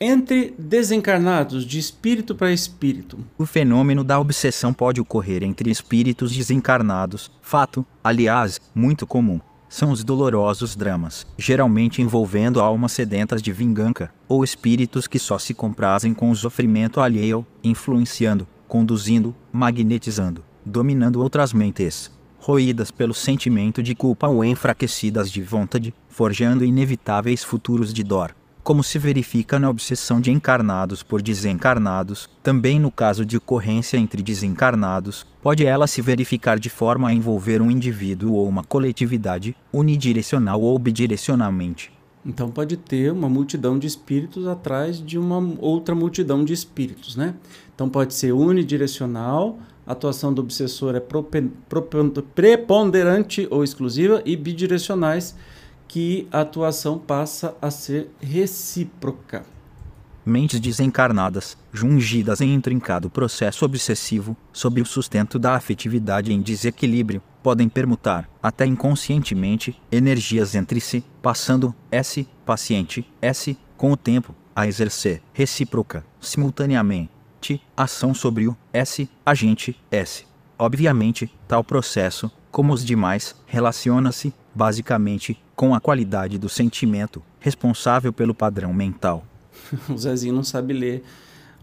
Entre 0.00 0.54
desencarnados, 0.58 1.64
de 1.64 1.78
espírito 1.78 2.34
para 2.34 2.52
espírito. 2.52 3.24
O 3.38 3.46
fenômeno 3.46 4.02
da 4.02 4.18
obsessão 4.18 4.74
pode 4.74 5.00
ocorrer 5.00 5.44
entre 5.44 5.70
espíritos 5.70 6.34
desencarnados, 6.34 7.30
fato, 7.40 7.86
aliás, 8.02 8.60
muito 8.74 9.06
comum. 9.06 9.40
São 9.68 9.90
os 9.90 10.04
dolorosos 10.04 10.76
dramas, 10.76 11.26
geralmente 11.38 12.02
envolvendo 12.02 12.60
almas 12.60 12.92
sedentas 12.92 13.40
de 13.40 13.52
vingança, 13.52 14.10
ou 14.28 14.44
espíritos 14.44 15.06
que 15.06 15.18
só 15.18 15.38
se 15.38 15.54
comprazem 15.54 16.12
com 16.12 16.30
o 16.30 16.36
sofrimento 16.36 17.00
alheio, 17.00 17.46
influenciando, 17.62 18.46
conduzindo, 18.74 19.32
magnetizando, 19.52 20.42
dominando 20.66 21.22
outras 21.22 21.52
mentes, 21.52 22.10
roídas 22.40 22.90
pelo 22.90 23.14
sentimento 23.14 23.80
de 23.80 23.94
culpa 23.94 24.26
ou 24.26 24.44
enfraquecidas 24.44 25.30
de 25.30 25.40
vontade, 25.40 25.94
forjando 26.08 26.64
inevitáveis 26.64 27.44
futuros 27.44 27.94
de 27.94 28.02
dor. 28.02 28.34
Como 28.64 28.82
se 28.82 28.98
verifica 28.98 29.60
na 29.60 29.70
obsessão 29.70 30.20
de 30.20 30.32
encarnados 30.32 31.04
por 31.04 31.22
desencarnados, 31.22 32.28
também 32.42 32.80
no 32.80 32.90
caso 32.90 33.24
de 33.24 33.36
ocorrência 33.36 33.96
entre 33.96 34.24
desencarnados, 34.24 35.24
pode 35.40 35.64
ela 35.64 35.86
se 35.86 36.02
verificar 36.02 36.58
de 36.58 36.68
forma 36.68 37.10
a 37.10 37.14
envolver 37.14 37.62
um 37.62 37.70
indivíduo 37.70 38.32
ou 38.32 38.48
uma 38.48 38.64
coletividade, 38.64 39.56
unidirecional 39.72 40.60
ou 40.60 40.76
bidirecionalmente. 40.80 41.93
Então 42.24 42.50
pode 42.50 42.76
ter 42.76 43.12
uma 43.12 43.28
multidão 43.28 43.78
de 43.78 43.86
espíritos 43.86 44.46
atrás 44.46 45.04
de 45.04 45.18
uma 45.18 45.38
outra 45.58 45.94
multidão 45.94 46.44
de 46.44 46.54
espíritos, 46.54 47.16
né? 47.16 47.34
Então 47.74 47.88
pode 47.88 48.14
ser 48.14 48.32
unidirecional, 48.32 49.58
a 49.86 49.92
atuação 49.92 50.32
do 50.32 50.40
obsessor 50.40 50.94
é 50.94 51.02
preponderante 52.34 53.46
ou 53.50 53.62
exclusiva 53.62 54.22
e 54.24 54.34
bidirecionais, 54.36 55.36
que 55.86 56.26
a 56.32 56.40
atuação 56.40 56.98
passa 56.98 57.54
a 57.60 57.70
ser 57.70 58.10
recíproca. 58.20 59.44
Mentes 60.24 60.58
desencarnadas, 60.58 61.58
jungidas 61.70 62.40
em 62.40 62.54
intrincado 62.54 63.10
processo 63.10 63.66
obsessivo, 63.66 64.34
sob 64.50 64.80
o 64.80 64.86
sustento 64.86 65.38
da 65.38 65.54
afetividade 65.54 66.32
em 66.32 66.40
desequilíbrio, 66.40 67.20
podem 67.44 67.68
permutar, 67.68 68.26
até 68.42 68.64
inconscientemente, 68.64 69.78
energias 69.92 70.54
entre 70.54 70.80
si, 70.80 71.04
passando 71.20 71.74
S, 71.92 72.26
paciente, 72.46 73.06
S, 73.20 73.54
com 73.76 73.92
o 73.92 73.98
tempo, 73.98 74.34
a 74.56 74.66
exercer, 74.66 75.20
recíproca, 75.34 76.02
simultaneamente, 76.18 77.60
ação 77.76 78.14
sobre 78.14 78.48
o 78.48 78.56
S, 78.72 79.06
agente 79.26 79.78
S. 79.90 80.24
Obviamente, 80.58 81.30
tal 81.46 81.62
processo, 81.62 82.30
como 82.50 82.72
os 82.72 82.82
demais, 82.82 83.36
relaciona-se, 83.44 84.32
basicamente, 84.54 85.38
com 85.54 85.74
a 85.74 85.80
qualidade 85.80 86.38
do 86.38 86.48
sentimento, 86.48 87.22
responsável 87.38 88.10
pelo 88.10 88.34
padrão 88.34 88.72
mental. 88.72 89.22
o 89.90 89.98
Zezinho 89.98 90.34
não 90.34 90.42
sabe 90.42 90.72
ler 90.72 91.04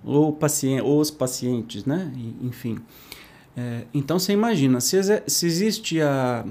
ou, 0.04 0.32
paciente, 0.32 0.84
ou 0.84 1.00
os 1.00 1.10
pacientes, 1.10 1.86
né? 1.86 2.12
Enfim. 2.40 2.78
É, 3.56 3.86
então 3.94 4.18
você 4.18 4.34
imagina, 4.34 4.80
se, 4.80 4.98
se 5.28 5.46
existe 5.46 6.02
a 6.02 6.46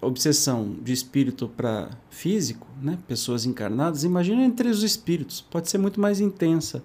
obsessão 0.00 0.76
de 0.82 0.92
espírito 0.92 1.48
para 1.48 1.90
físico, 2.10 2.66
né? 2.80 2.98
pessoas 3.08 3.44
encarnadas, 3.44 4.04
imagina 4.04 4.44
entre 4.44 4.68
os 4.68 4.82
espíritos, 4.82 5.40
pode 5.40 5.68
ser 5.70 5.78
muito 5.78 6.00
mais 6.00 6.20
intensa. 6.20 6.82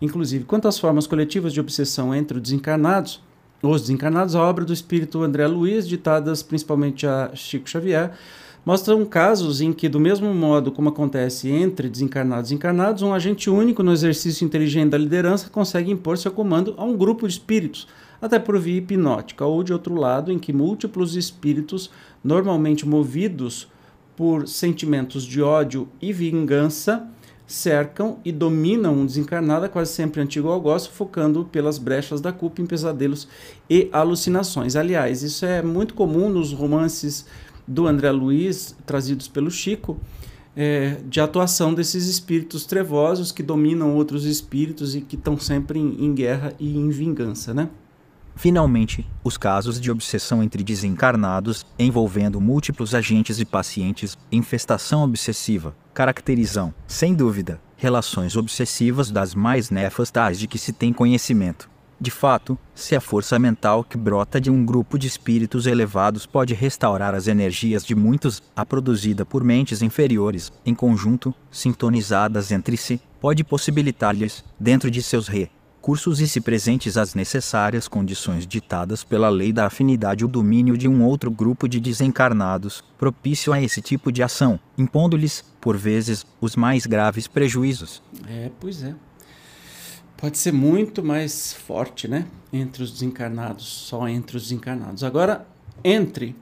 Inclusive, 0.00 0.44
quanto 0.44 0.68
às 0.68 0.78
formas 0.78 1.06
coletivas 1.06 1.52
de 1.52 1.60
obsessão 1.60 2.14
entre 2.14 2.36
os 2.36 2.42
desencarnados, 2.42 3.20
os 3.62 3.82
desencarnados, 3.82 4.36
a 4.36 4.42
obra 4.42 4.64
do 4.64 4.72
espírito 4.72 5.22
André 5.22 5.46
Luiz, 5.46 5.88
ditadas 5.88 6.42
principalmente 6.42 7.06
a 7.06 7.30
Chico 7.34 7.68
Xavier, 7.68 8.12
mostram 8.64 9.04
casos 9.04 9.60
em 9.60 9.72
que, 9.72 9.88
do 9.88 9.98
mesmo 9.98 10.32
modo 10.32 10.70
como 10.70 10.90
acontece 10.90 11.48
entre 11.50 11.88
desencarnados 11.88 12.50
e 12.50 12.54
encarnados, 12.54 13.02
um 13.02 13.14
agente 13.14 13.50
único 13.50 13.82
no 13.82 13.92
exercício 13.92 14.44
inteligente 14.44 14.90
da 14.90 14.98
liderança 14.98 15.48
consegue 15.48 15.90
impor 15.90 16.18
seu 16.18 16.30
comando 16.30 16.74
a 16.76 16.84
um 16.84 16.96
grupo 16.96 17.26
de 17.26 17.32
espíritos, 17.32 17.88
até 18.20 18.38
por 18.38 18.58
via 18.58 18.78
hipnótica, 18.78 19.44
ou 19.44 19.62
de 19.62 19.72
outro 19.72 19.94
lado, 19.94 20.32
em 20.32 20.38
que 20.38 20.52
múltiplos 20.52 21.16
espíritos, 21.16 21.90
normalmente 22.22 22.86
movidos 22.86 23.68
por 24.16 24.48
sentimentos 24.48 25.24
de 25.24 25.40
ódio 25.40 25.88
e 26.02 26.12
vingança, 26.12 27.08
cercam 27.46 28.18
e 28.24 28.30
dominam 28.30 28.94
um 28.94 29.06
desencarnado, 29.06 29.68
quase 29.70 29.92
sempre 29.92 30.20
antigo 30.20 30.48
algoz, 30.48 30.86
focando 30.86 31.46
pelas 31.46 31.78
brechas 31.78 32.20
da 32.20 32.30
culpa 32.30 32.60
em 32.60 32.66
pesadelos 32.66 33.26
e 33.70 33.88
alucinações. 33.90 34.76
Aliás, 34.76 35.22
isso 35.22 35.46
é 35.46 35.62
muito 35.62 35.94
comum 35.94 36.28
nos 36.28 36.52
romances 36.52 37.24
do 37.66 37.86
André 37.86 38.10
Luiz, 38.10 38.76
trazidos 38.84 39.28
pelo 39.28 39.50
Chico, 39.50 39.98
é, 40.54 40.96
de 41.08 41.20
atuação 41.20 41.72
desses 41.72 42.06
espíritos 42.06 42.66
trevosos 42.66 43.32
que 43.32 43.42
dominam 43.42 43.94
outros 43.94 44.24
espíritos 44.26 44.94
e 44.94 45.00
que 45.00 45.16
estão 45.16 45.38
sempre 45.38 45.78
em, 45.78 46.04
em 46.04 46.12
guerra 46.12 46.52
e 46.58 46.76
em 46.76 46.90
vingança, 46.90 47.54
né? 47.54 47.70
Finalmente, 48.38 49.04
os 49.24 49.36
casos 49.36 49.80
de 49.80 49.90
obsessão 49.90 50.44
entre 50.44 50.62
desencarnados, 50.62 51.66
envolvendo 51.76 52.40
múltiplos 52.40 52.94
agentes 52.94 53.40
e 53.40 53.44
pacientes, 53.44 54.16
infestação 54.30 55.02
obsessiva, 55.02 55.74
caracterizam, 55.92 56.72
sem 56.86 57.16
dúvida, 57.16 57.60
relações 57.76 58.36
obsessivas 58.36 59.10
das 59.10 59.34
mais 59.34 59.70
nefastas 59.70 60.38
de 60.38 60.46
que 60.46 60.56
se 60.56 60.72
tem 60.72 60.92
conhecimento. 60.92 61.68
De 62.00 62.12
fato, 62.12 62.56
se 62.76 62.94
a 62.94 63.00
força 63.00 63.40
mental 63.40 63.82
que 63.82 63.98
brota 63.98 64.40
de 64.40 64.52
um 64.52 64.64
grupo 64.64 64.96
de 64.96 65.08
espíritos 65.08 65.66
elevados 65.66 66.24
pode 66.24 66.54
restaurar 66.54 67.16
as 67.16 67.26
energias 67.26 67.84
de 67.84 67.96
muitos, 67.96 68.40
a 68.54 68.64
produzida 68.64 69.26
por 69.26 69.42
mentes 69.42 69.82
inferiores, 69.82 70.52
em 70.64 70.76
conjunto, 70.76 71.34
sintonizadas 71.50 72.52
entre 72.52 72.76
si, 72.76 73.00
pode 73.20 73.42
possibilitar-lhes, 73.42 74.44
dentro 74.60 74.88
de 74.92 75.02
seus 75.02 75.26
re 75.26 75.50
recursos 75.88 76.20
e 76.20 76.28
se 76.28 76.38
presentes 76.38 76.98
as 76.98 77.14
necessárias 77.14 77.88
condições 77.88 78.46
ditadas 78.46 79.02
pela 79.02 79.30
lei 79.30 79.54
da 79.54 79.64
afinidade 79.64 80.22
o 80.22 80.28
domínio 80.28 80.76
de 80.76 80.86
um 80.86 81.02
outro 81.02 81.30
grupo 81.30 81.66
de 81.66 81.80
desencarnados, 81.80 82.84
propício 82.98 83.54
a 83.54 83.62
esse 83.62 83.80
tipo 83.80 84.12
de 84.12 84.22
ação, 84.22 84.60
impondo-lhes, 84.76 85.42
por 85.58 85.78
vezes, 85.78 86.26
os 86.42 86.56
mais 86.56 86.84
graves 86.84 87.26
prejuízos. 87.26 88.02
É, 88.28 88.50
pois 88.60 88.82
é. 88.82 88.94
Pode 90.18 90.36
ser 90.36 90.52
muito 90.52 91.02
mais 91.02 91.54
forte, 91.54 92.06
né? 92.06 92.26
Entre 92.52 92.82
os 92.82 92.92
desencarnados, 92.92 93.66
só 93.66 94.06
entre 94.06 94.36
os 94.36 94.42
desencarnados. 94.42 95.02
Agora, 95.02 95.46
entre 95.82 96.36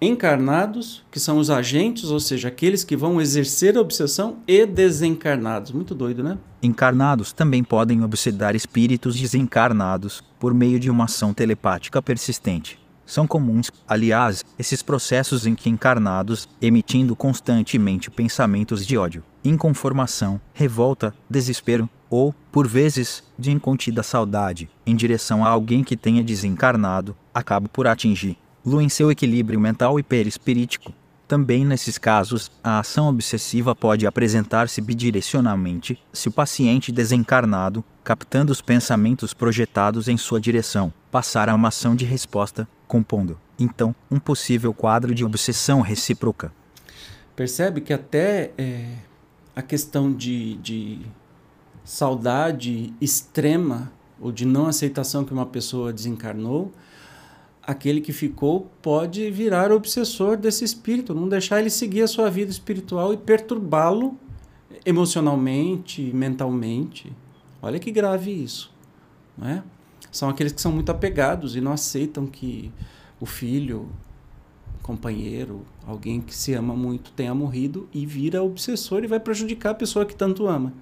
encarnados, 0.00 1.04
que 1.10 1.18
são 1.18 1.38
os 1.38 1.50
agentes, 1.50 2.10
ou 2.10 2.20
seja, 2.20 2.48
aqueles 2.48 2.84
que 2.84 2.96
vão 2.96 3.20
exercer 3.20 3.76
a 3.76 3.80
obsessão, 3.80 4.38
e 4.46 4.66
desencarnados. 4.66 5.72
Muito 5.72 5.94
doido, 5.94 6.22
né? 6.22 6.38
Encarnados 6.62 7.32
também 7.32 7.64
podem 7.64 8.02
obsedar 8.02 8.54
espíritos 8.54 9.16
desencarnados 9.18 10.22
por 10.38 10.52
meio 10.52 10.78
de 10.78 10.90
uma 10.90 11.04
ação 11.04 11.32
telepática 11.32 12.02
persistente. 12.02 12.78
São 13.06 13.26
comuns, 13.26 13.70
aliás, 13.86 14.44
esses 14.58 14.82
processos 14.82 15.46
em 15.46 15.54
que 15.54 15.70
encarnados, 15.70 16.48
emitindo 16.60 17.14
constantemente 17.14 18.10
pensamentos 18.10 18.84
de 18.84 18.98
ódio, 18.98 19.22
inconformação, 19.44 20.40
revolta, 20.52 21.14
desespero, 21.30 21.88
ou, 22.10 22.34
por 22.50 22.66
vezes, 22.66 23.22
de 23.38 23.52
incontida 23.52 24.02
saudade, 24.02 24.68
em 24.84 24.94
direção 24.94 25.44
a 25.44 25.48
alguém 25.48 25.84
que 25.84 25.96
tenha 25.96 26.22
desencarnado, 26.22 27.16
acabam 27.32 27.68
por 27.72 27.86
atingir 27.86 28.36
Lu 28.66 28.82
em 28.82 28.88
seu 28.88 29.12
equilíbrio 29.12 29.60
mental 29.60 29.96
e 30.00 30.02
perispirítico. 30.02 30.92
Também 31.28 31.64
nesses 31.64 31.98
casos, 31.98 32.50
a 32.64 32.80
ação 32.80 33.08
obsessiva 33.08 33.76
pode 33.76 34.08
apresentar-se 34.08 34.80
bidirecionalmente 34.80 35.96
se 36.12 36.28
o 36.28 36.32
paciente 36.32 36.90
desencarnado, 36.90 37.84
captando 38.02 38.50
os 38.50 38.60
pensamentos 38.60 39.32
projetados 39.32 40.08
em 40.08 40.16
sua 40.16 40.40
direção, 40.40 40.92
passar 41.12 41.48
a 41.48 41.54
uma 41.54 41.68
ação 41.68 41.94
de 41.94 42.04
resposta, 42.04 42.66
compondo, 42.88 43.38
então, 43.56 43.94
um 44.10 44.18
possível 44.18 44.74
quadro 44.74 45.14
de 45.14 45.24
obsessão 45.24 45.80
recíproca. 45.80 46.52
Percebe 47.36 47.80
que 47.80 47.92
até 47.92 48.50
é, 48.58 48.94
a 49.54 49.62
questão 49.62 50.12
de, 50.12 50.56
de 50.56 51.00
saudade 51.84 52.92
extrema 53.00 53.92
ou 54.20 54.32
de 54.32 54.44
não 54.44 54.66
aceitação 54.66 55.24
que 55.24 55.32
uma 55.32 55.46
pessoa 55.46 55.92
desencarnou, 55.92 56.72
aquele 57.66 58.00
que 58.00 58.12
ficou 58.12 58.70
pode 58.80 59.28
virar 59.30 59.72
obsessor 59.72 60.36
desse 60.36 60.64
espírito, 60.64 61.12
não 61.12 61.28
deixar 61.28 61.58
ele 61.58 61.70
seguir 61.70 62.02
a 62.02 62.06
sua 62.06 62.30
vida 62.30 62.50
espiritual 62.50 63.12
e 63.12 63.16
perturbá-lo 63.16 64.16
emocionalmente, 64.84 66.00
mentalmente. 66.14 67.12
Olha 67.60 67.80
que 67.80 67.90
grave 67.90 68.30
isso, 68.30 68.72
não 69.36 69.48
é? 69.48 69.64
São 70.12 70.28
aqueles 70.28 70.52
que 70.52 70.60
são 70.60 70.70
muito 70.70 70.90
apegados 70.92 71.56
e 71.56 71.60
não 71.60 71.72
aceitam 71.72 72.26
que 72.26 72.72
o 73.20 73.26
filho, 73.26 73.88
companheiro, 74.82 75.62
alguém 75.84 76.20
que 76.20 76.34
se 76.34 76.54
ama 76.54 76.76
muito 76.76 77.10
tenha 77.10 77.34
morrido 77.34 77.88
e 77.92 78.06
vira 78.06 78.42
obsessor 78.42 79.02
e 79.02 79.08
vai 79.08 79.18
prejudicar 79.18 79.70
a 79.70 79.74
pessoa 79.74 80.06
que 80.06 80.14
tanto 80.14 80.46
ama. 80.46 80.72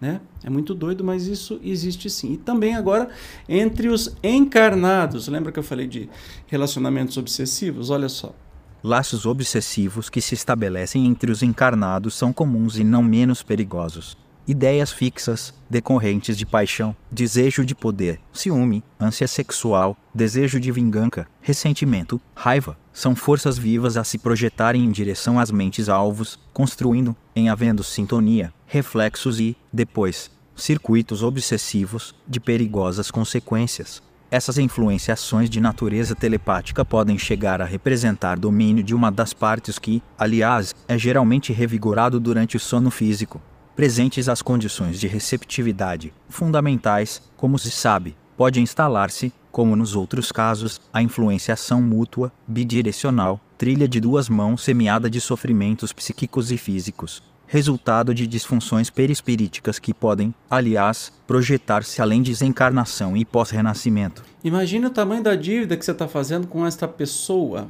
Né? 0.00 0.20
É 0.44 0.50
muito 0.50 0.74
doido, 0.74 1.02
mas 1.02 1.26
isso 1.26 1.58
existe 1.62 2.10
sim. 2.10 2.34
E 2.34 2.36
também 2.36 2.74
agora 2.74 3.08
entre 3.48 3.88
os 3.88 4.14
encarnados. 4.22 5.28
Lembra 5.28 5.50
que 5.50 5.58
eu 5.58 5.62
falei 5.62 5.86
de 5.86 6.08
relacionamentos 6.46 7.16
obsessivos? 7.16 7.90
Olha 7.90 8.08
só. 8.08 8.34
Laços 8.82 9.26
obsessivos 9.26 10.10
que 10.10 10.20
se 10.20 10.34
estabelecem 10.34 11.06
entre 11.06 11.30
os 11.30 11.42
encarnados 11.42 12.14
são 12.14 12.32
comuns 12.32 12.78
e 12.78 12.84
não 12.84 13.02
menos 13.02 13.42
perigosos 13.42 14.16
ideias 14.46 14.92
fixas, 14.92 15.52
decorrentes 15.68 16.38
de 16.38 16.46
paixão, 16.46 16.94
desejo 17.10 17.64
de 17.64 17.74
poder, 17.74 18.20
ciúme, 18.32 18.82
ânsia 18.98 19.26
sexual, 19.26 19.96
desejo 20.14 20.60
de 20.60 20.70
vingança, 20.70 21.26
ressentimento, 21.40 22.20
raiva, 22.34 22.78
são 22.92 23.14
forças 23.14 23.58
vivas 23.58 23.96
a 23.96 24.04
se 24.04 24.18
projetarem 24.18 24.84
em 24.84 24.90
direção 24.90 25.38
às 25.38 25.50
mentes 25.50 25.88
alvos, 25.88 26.38
construindo, 26.52 27.14
em 27.34 27.48
havendo 27.48 27.82
sintonia, 27.82 28.52
reflexos 28.66 29.40
e, 29.40 29.56
depois, 29.72 30.30
circuitos 30.54 31.22
obsessivos, 31.22 32.14
de 32.26 32.40
perigosas 32.40 33.10
consequências. 33.10 34.02
Essas 34.30 34.58
influenciações 34.58 35.48
de 35.48 35.60
natureza 35.60 36.14
telepática 36.14 36.84
podem 36.84 37.16
chegar 37.16 37.62
a 37.62 37.64
representar 37.64 38.38
domínio 38.38 38.82
de 38.82 38.94
uma 38.94 39.10
das 39.10 39.32
partes 39.32 39.78
que, 39.78 40.02
aliás, 40.18 40.74
é 40.88 40.98
geralmente 40.98 41.52
revigorado 41.52 42.18
durante 42.18 42.56
o 42.56 42.60
sono 42.60 42.90
físico 42.90 43.40
presentes 43.76 44.26
as 44.26 44.40
condições 44.40 44.98
de 44.98 45.06
receptividade, 45.06 46.12
fundamentais, 46.30 47.20
como 47.36 47.58
se 47.58 47.70
sabe, 47.70 48.16
pode 48.34 48.58
instalar-se, 48.58 49.30
como 49.52 49.76
nos 49.76 49.94
outros 49.94 50.32
casos, 50.32 50.80
a 50.90 51.02
influenciação 51.02 51.82
mútua, 51.82 52.32
bidirecional, 52.48 53.38
trilha 53.58 53.86
de 53.86 54.00
duas 54.00 54.30
mãos 54.30 54.62
semeada 54.62 55.10
de 55.10 55.20
sofrimentos 55.20 55.92
psíquicos 55.92 56.50
e 56.50 56.56
físicos, 56.56 57.22
resultado 57.46 58.14
de 58.14 58.26
disfunções 58.26 58.90
perispiríticas 58.90 59.78
que 59.78 59.94
podem, 59.94 60.34
aliás, 60.50 61.12
projetar-se 61.26 62.02
além 62.02 62.22
de 62.22 62.32
desencarnação 62.32 63.16
e 63.16 63.24
pós-renascimento. 63.24 64.24
Imagine 64.42 64.86
o 64.86 64.90
tamanho 64.90 65.22
da 65.22 65.34
dívida 65.34 65.76
que 65.76 65.84
você 65.84 65.92
está 65.92 66.08
fazendo 66.08 66.46
com 66.46 66.66
esta 66.66 66.88
pessoa. 66.88 67.68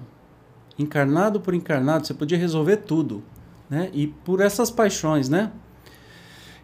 Encarnado 0.79 1.41
por 1.41 1.55
encarnado, 1.55 2.07
você 2.07 2.15
podia 2.15 2.39
resolver 2.39 2.79
tudo. 2.79 3.23
Né? 3.69 3.91
E 3.93 4.07
por 4.07 4.41
essas 4.41 4.71
paixões, 4.71 5.29
né? 5.29 5.51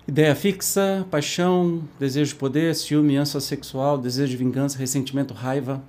Ideia 0.06 0.34
fixa, 0.34 1.06
paixão, 1.10 1.82
desejo 1.98 2.30
de 2.30 2.34
poder, 2.34 2.74
ciúme, 2.74 3.16
ânsia 3.16 3.40
sexual, 3.40 3.96
desejo 3.96 4.30
de 4.32 4.36
vingança, 4.36 4.78
ressentimento, 4.78 5.32
raiva. 5.32 5.82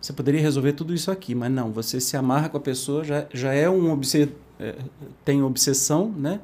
Você 0.00 0.12
poderia 0.12 0.40
resolver 0.40 0.72
tudo 0.72 0.92
isso 0.92 1.10
aqui, 1.10 1.34
mas 1.34 1.50
não, 1.50 1.72
você 1.72 2.00
se 2.00 2.16
amarra 2.16 2.48
com 2.48 2.56
a 2.56 2.60
pessoa, 2.60 3.04
já, 3.04 3.26
já 3.32 3.54
é 3.54 3.70
um 3.70 3.90
obse 3.90 4.28
é, 4.62 4.78
tem 5.24 5.42
obsessão, 5.42 6.10
né? 6.10 6.40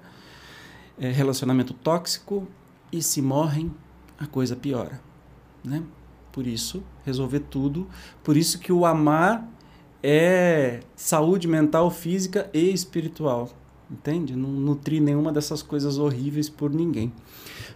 É, 0.98 1.10
relacionamento 1.10 1.72
tóxico, 1.72 2.46
e 2.90 3.02
se 3.02 3.22
morrem, 3.22 3.72
a 4.18 4.26
coisa 4.26 4.56
piora, 4.56 5.00
né? 5.62 5.82
Por 6.32 6.46
isso, 6.46 6.82
resolver 7.04 7.40
tudo, 7.40 7.86
por 8.24 8.36
isso 8.36 8.58
que 8.58 8.72
o 8.72 8.84
amar 8.84 9.48
é 10.02 10.80
saúde 10.96 11.46
mental, 11.46 11.90
física 11.90 12.50
e 12.52 12.72
espiritual 12.72 13.50
entende? 13.90 14.36
Não 14.36 14.50
nutrir 14.50 15.02
nenhuma 15.02 15.32
dessas 15.32 15.62
coisas 15.62 15.98
horríveis 15.98 16.48
por 16.48 16.72
ninguém. 16.72 17.12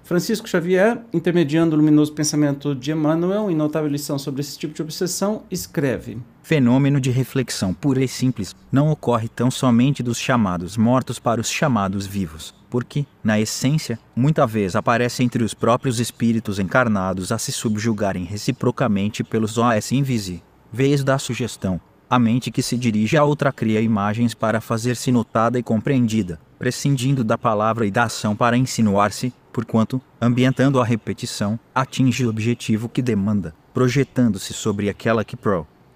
Francisco 0.05 0.49
Xavier, 0.49 1.03
intermediando 1.13 1.75
o 1.75 1.79
luminoso 1.79 2.13
pensamento 2.13 2.75
de 2.75 2.93
Emmanuel, 2.93 3.51
em 3.51 3.55
notável 3.55 3.89
lição 3.89 4.19
sobre 4.19 4.41
esse 4.41 4.59
tipo 4.59 4.75
de 4.75 4.83
obsessão, 4.83 5.43
escreve: 5.51 6.19
Fenômeno 6.43 7.01
de 7.01 7.11
reflexão 7.11 7.73
pura 7.73 8.03
e 8.03 8.09
simples 8.09 8.55
não 8.71 8.91
ocorre 8.91 9.29
tão 9.29 9.49
somente 9.49 10.03
dos 10.03 10.19
chamados 10.19 10.77
mortos 10.77 11.21
para 11.21 11.41
os 11.41 11.49
chamados 11.49 12.05
vivos, 12.05 12.53
porque, 12.69 13.07
na 13.23 13.39
essência, 13.39 13.97
muita 14.15 14.45
vez 14.45 14.75
aparece 14.75 15.23
entre 15.23 15.45
os 15.45 15.55
próprios 15.55 16.01
espíritos 16.01 16.59
encarnados 16.59 17.31
a 17.31 17.39
se 17.39 17.53
subjugarem 17.53 18.25
reciprocamente 18.25 19.23
pelos 19.23 19.57
OS 19.57 19.93
invisi. 19.93 20.43
Vez 20.73 21.05
da 21.05 21.17
sugestão, 21.17 21.81
a 22.11 22.19
mente 22.19 22.51
que 22.51 22.63
se 22.63 22.77
dirige 22.77 23.17
a 23.17 23.25
outra 23.25 23.53
cria 23.53 23.81
imagens 23.81 24.35
para 24.35 24.61
fazer-se 24.61 25.13
notada 25.13 25.61
e 25.61 25.63
compreendida, 25.63 26.41
prescindindo 26.59 27.23
da 27.23 27.39
palavra 27.39 27.87
e 27.87 27.91
da 27.91 28.05
ação 28.05 28.35
para 28.35 28.57
insinuar-se, 28.57 29.33
porquanto, 29.53 30.01
ambientando 30.21 30.81
a 30.81 30.85
repetição, 30.85 31.59
atinge 31.73 32.27
o 32.27 32.31
objetivo 32.31 32.89
que 32.89 33.01
demanda, 33.01 33.55
projetando-se 33.73 34.53
sobre 34.53 34.89
aquela 34.89 35.25
que 35.25 35.37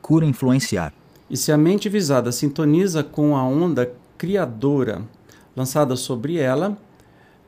procura 0.07 0.25
influenciar. 0.25 0.93
E 1.29 1.37
se 1.37 1.51
a 1.51 1.59
mente 1.59 1.89
visada 1.89 2.31
sintoniza 2.31 3.03
com 3.03 3.37
a 3.37 3.43
onda 3.43 3.93
criadora 4.17 5.03
lançada 5.57 5.97
sobre 5.97 6.37
ela, 6.37 6.79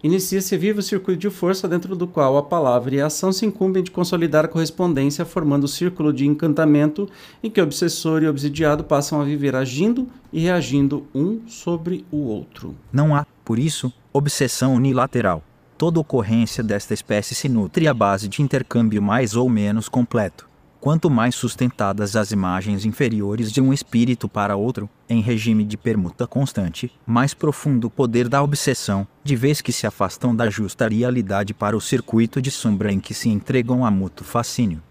Inicia-se 0.01 0.57
vivo 0.57 0.81
circuito 0.81 1.19
de 1.19 1.29
força 1.29 1.67
dentro 1.67 1.97
do 1.97 2.07
qual 2.07 2.37
a 2.37 2.43
palavra 2.45 2.95
e 2.95 3.01
a 3.01 3.07
ação 3.07 3.33
se 3.33 3.45
incumbem 3.45 3.83
de 3.83 3.91
consolidar 3.91 4.45
a 4.45 4.49
correspondência, 4.49 5.25
formando 5.25 5.65
o 5.65 5.69
círculo 5.69 6.13
de 6.13 6.25
encantamento 6.25 7.09
em 7.43 7.51
que 7.51 7.61
o 7.61 7.65
obsessor 7.65 8.23
e 8.23 8.29
o 8.29 8.31
obsidiado 8.31 8.85
passam 8.85 9.21
a 9.21 9.25
viver 9.25 9.57
agindo 9.57 10.07
e 10.33 10.39
reagindo 10.39 11.05
um 11.13 11.41
sobre 11.49 12.07
o 12.13 12.19
outro. 12.19 12.77
Não 12.93 13.13
há, 13.13 13.27
por 13.45 13.59
isso, 13.59 13.93
obsessão 14.13 14.73
unilateral. 14.77 15.43
Toda 15.77 15.99
ocorrência 15.99 16.63
desta 16.63 16.95
espécie 16.95 17.35
se 17.35 17.49
nutre 17.49 17.89
à 17.89 17.93
base 17.93 18.29
de 18.29 18.41
intercâmbio 18.41 19.03
mais 19.03 19.35
ou 19.35 19.49
menos 19.49 19.89
completo. 19.89 20.48
Quanto 20.89 21.11
mais 21.11 21.35
sustentadas 21.35 22.17
as 22.17 22.33
imagens 22.33 22.87
inferiores 22.87 23.53
de 23.53 23.61
um 23.61 23.75
espírito 23.75 24.27
para 24.27 24.57
outro, 24.57 24.89
em 25.07 25.21
regime 25.21 25.63
de 25.63 25.77
permuta 25.77 26.27
constante, 26.27 26.91
mais 27.07 27.35
profundo 27.35 27.89
o 27.89 27.91
poder 27.91 28.27
da 28.27 28.43
obsessão, 28.43 29.07
de 29.23 29.37
vez 29.37 29.61
que 29.61 29.71
se 29.71 29.87
afastam 29.87 30.35
da 30.35 30.49
justa 30.49 30.89
realidade 30.89 31.53
para 31.53 31.77
o 31.77 31.81
circuito 31.83 32.41
de 32.41 32.51
sombra 32.51 32.91
em 32.91 33.01
que 33.01 33.13
se 33.13 33.29
entregam 33.29 33.85
a 33.85 33.91
mútuo 33.91 34.27
fascínio. 34.27 34.83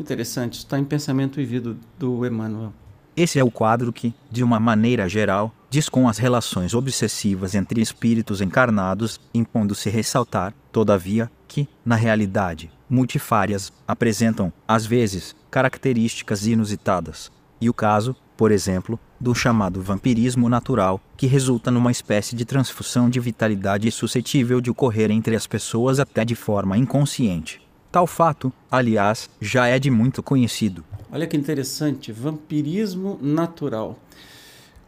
Interessante, 0.00 0.54
está 0.54 0.78
em 0.78 0.84
pensamento 0.84 1.36
vivido 1.36 1.76
do 1.98 2.24
Emmanuel. 2.24 2.72
Esse 3.14 3.38
é 3.38 3.44
o 3.44 3.50
quadro 3.50 3.92
que, 3.92 4.14
de 4.30 4.42
uma 4.42 4.58
maneira 4.58 5.06
geral, 5.10 5.54
diz 5.68 5.90
com 5.90 6.08
as 6.08 6.16
relações 6.16 6.72
obsessivas 6.72 7.54
entre 7.54 7.82
espíritos 7.82 8.40
encarnados, 8.40 9.20
impondo-se 9.34 9.90
ressaltar, 9.90 10.54
todavia, 10.72 11.30
que, 11.46 11.68
na 11.84 11.94
realidade, 11.94 12.70
multifárias, 12.88 13.72
apresentam, 13.86 14.52
às 14.66 14.86
vezes, 14.86 15.36
características 15.50 16.46
inusitadas. 16.46 17.30
E 17.60 17.68
o 17.68 17.74
caso, 17.74 18.16
por 18.36 18.50
exemplo, 18.50 18.98
do 19.20 19.34
chamado 19.34 19.80
vampirismo 19.80 20.48
natural, 20.48 21.00
que 21.16 21.28
resulta 21.28 21.70
numa 21.70 21.92
espécie 21.92 22.34
de 22.34 22.44
transfusão 22.44 23.08
de 23.08 23.20
vitalidade 23.20 23.90
suscetível 23.92 24.60
de 24.60 24.70
ocorrer 24.70 25.10
entre 25.10 25.36
as 25.36 25.46
pessoas 25.46 26.00
até 26.00 26.24
de 26.24 26.34
forma 26.34 26.76
inconsciente. 26.76 27.60
Tal 27.92 28.06
fato, 28.06 28.52
aliás, 28.70 29.28
já 29.40 29.68
é 29.68 29.78
de 29.78 29.90
muito 29.90 30.22
conhecido. 30.22 30.82
Olha 31.12 31.26
que 31.26 31.36
interessante, 31.36 32.10
vampirismo 32.10 33.18
natural. 33.20 33.98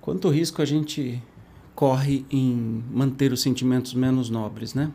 Quanto 0.00 0.30
risco 0.30 0.62
a 0.62 0.64
gente 0.64 1.22
corre 1.74 2.24
em 2.30 2.82
manter 2.90 3.32
os 3.32 3.42
sentimentos 3.42 3.94
menos 3.94 4.30
nobres, 4.30 4.74
né? 4.74 4.90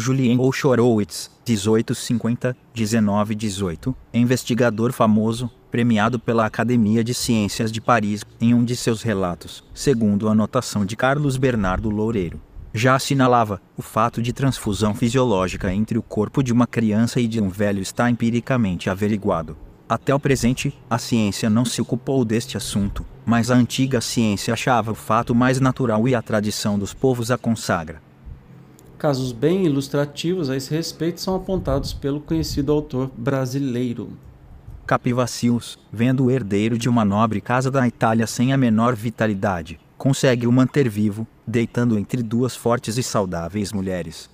Julien 0.00 0.38
Olshorowitz, 0.38 1.30
1850-1918, 1.46 3.94
investigador 4.14 4.92
famoso, 4.92 5.50
premiado 5.70 6.18
pela 6.18 6.46
Academia 6.46 7.04
de 7.04 7.12
Ciências 7.12 7.70
de 7.70 7.82
Paris, 7.82 8.24
em 8.40 8.54
um 8.54 8.64
de 8.64 8.74
seus 8.74 9.02
relatos, 9.02 9.62
segundo 9.74 10.26
a 10.26 10.32
anotação 10.32 10.86
de 10.86 10.96
Carlos 10.96 11.36
Bernardo 11.36 11.90
Loureiro. 11.90 12.40
Já 12.72 12.94
assinalava, 12.94 13.60
o 13.76 13.82
fato 13.82 14.22
de 14.22 14.32
transfusão 14.32 14.94
fisiológica 14.94 15.74
entre 15.74 15.98
o 15.98 16.02
corpo 16.02 16.42
de 16.42 16.50
uma 16.52 16.66
criança 16.66 17.20
e 17.20 17.28
de 17.28 17.38
um 17.38 17.50
velho 17.50 17.82
está 17.82 18.10
empiricamente 18.10 18.88
averiguado. 18.88 19.54
Até 19.86 20.14
o 20.14 20.20
presente, 20.20 20.72
a 20.88 20.96
ciência 20.96 21.50
não 21.50 21.66
se 21.66 21.82
ocupou 21.82 22.24
deste 22.24 22.56
assunto, 22.56 23.04
mas 23.26 23.50
a 23.50 23.54
antiga 23.54 24.00
ciência 24.00 24.54
achava 24.54 24.92
o 24.92 24.94
fato 24.94 25.34
mais 25.34 25.60
natural 25.60 26.08
e 26.08 26.14
a 26.14 26.22
tradição 26.22 26.78
dos 26.78 26.94
povos 26.94 27.30
a 27.30 27.36
consagra. 27.36 28.00
Casos 29.00 29.32
bem 29.32 29.64
ilustrativos 29.64 30.50
a 30.50 30.56
esse 30.58 30.70
respeito 30.74 31.22
são 31.22 31.34
apontados 31.34 31.94
pelo 31.94 32.20
conhecido 32.20 32.70
autor 32.70 33.10
brasileiro. 33.16 34.10
Capivacius, 34.86 35.78
vendo 35.90 36.26
o 36.26 36.30
herdeiro 36.30 36.76
de 36.76 36.86
uma 36.86 37.02
nobre 37.02 37.40
casa 37.40 37.70
da 37.70 37.88
Itália 37.88 38.26
sem 38.26 38.52
a 38.52 38.58
menor 38.58 38.94
vitalidade, 38.94 39.80
consegue 39.96 40.46
o 40.46 40.52
manter 40.52 40.86
vivo, 40.86 41.26
deitando 41.46 41.98
entre 41.98 42.22
duas 42.22 42.54
fortes 42.54 42.98
e 42.98 43.02
saudáveis 43.02 43.72
mulheres. 43.72 44.28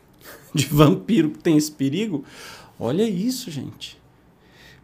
de 0.54 0.66
vampiro 0.66 1.30
tem 1.30 1.56
esse 1.56 1.70
perigo, 1.70 2.24
olha 2.78 3.08
isso, 3.08 3.50
gente. 3.50 3.98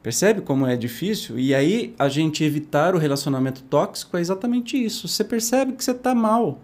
Percebe 0.03 0.43
como 0.43 0.67
é 0.67 0.77
difícil? 0.77 1.39
E 1.39 1.55
aí, 1.55 1.95
a 1.99 2.11
gente 2.11 2.45
evitar 2.45 2.95
o 2.95 2.99
relacionamento 2.99 3.63
tóxico 3.63 4.19
é 4.19 4.21
exatamente 4.21 4.77
isso. 4.77 5.09
Você 5.09 5.25
percebe 5.25 5.73
que 5.73 5.83
você 5.83 5.93
está 5.93 6.15
mal. 6.15 6.61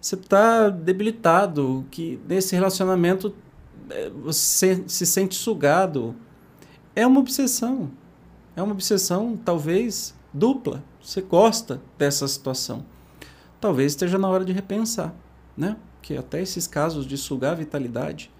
Você 0.00 0.16
está 0.16 0.68
debilitado, 0.68 1.86
que 1.90 2.18
nesse 2.28 2.54
relacionamento 2.54 3.32
você 4.22 4.84
se 4.86 5.06
sente 5.06 5.34
sugado. 5.34 6.14
É 6.94 7.06
uma 7.06 7.20
obsessão. 7.20 7.90
É 8.56 8.62
uma 8.62 8.72
obsessão, 8.72 9.36
talvez, 9.36 10.14
dupla. 10.32 10.82
Você 11.02 11.20
gosta 11.20 11.80
dessa 11.98 12.26
situação. 12.28 12.84
Talvez 13.60 13.92
esteja 13.92 14.18
na 14.18 14.28
hora 14.28 14.44
de 14.44 14.52
repensar, 14.52 15.14
né? 15.56 15.76
Que 16.00 16.16
até 16.16 16.40
esses 16.40 16.66
casos 16.66 17.06
de 17.06 17.16
sugar 17.16 17.52
a 17.52 17.56
vitalidade. 17.56 18.30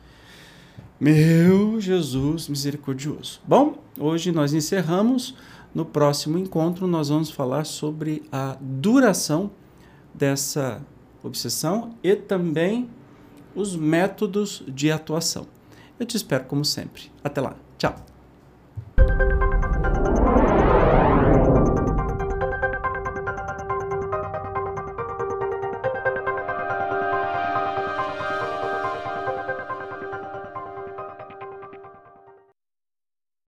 Meu 1.00 1.80
Jesus 1.80 2.48
misericordioso. 2.48 3.40
Bom, 3.46 3.78
hoje 3.98 4.30
nós 4.32 4.54
encerramos. 4.54 5.34
No 5.74 5.84
próximo 5.84 6.38
encontro, 6.38 6.86
nós 6.86 7.08
vamos 7.08 7.30
falar 7.30 7.66
sobre 7.66 8.22
a 8.30 8.56
duração 8.60 9.50
dessa 10.14 10.80
obsessão 11.20 11.96
e 12.00 12.14
também 12.14 12.88
os 13.54 13.76
métodos 13.76 14.62
de 14.66 14.90
atuação. 14.90 15.46
Eu 15.98 16.06
te 16.06 16.16
espero 16.16 16.44
como 16.44 16.64
sempre. 16.64 17.10
Até 17.22 17.40
lá. 17.40 17.56
Tchau. 17.78 18.13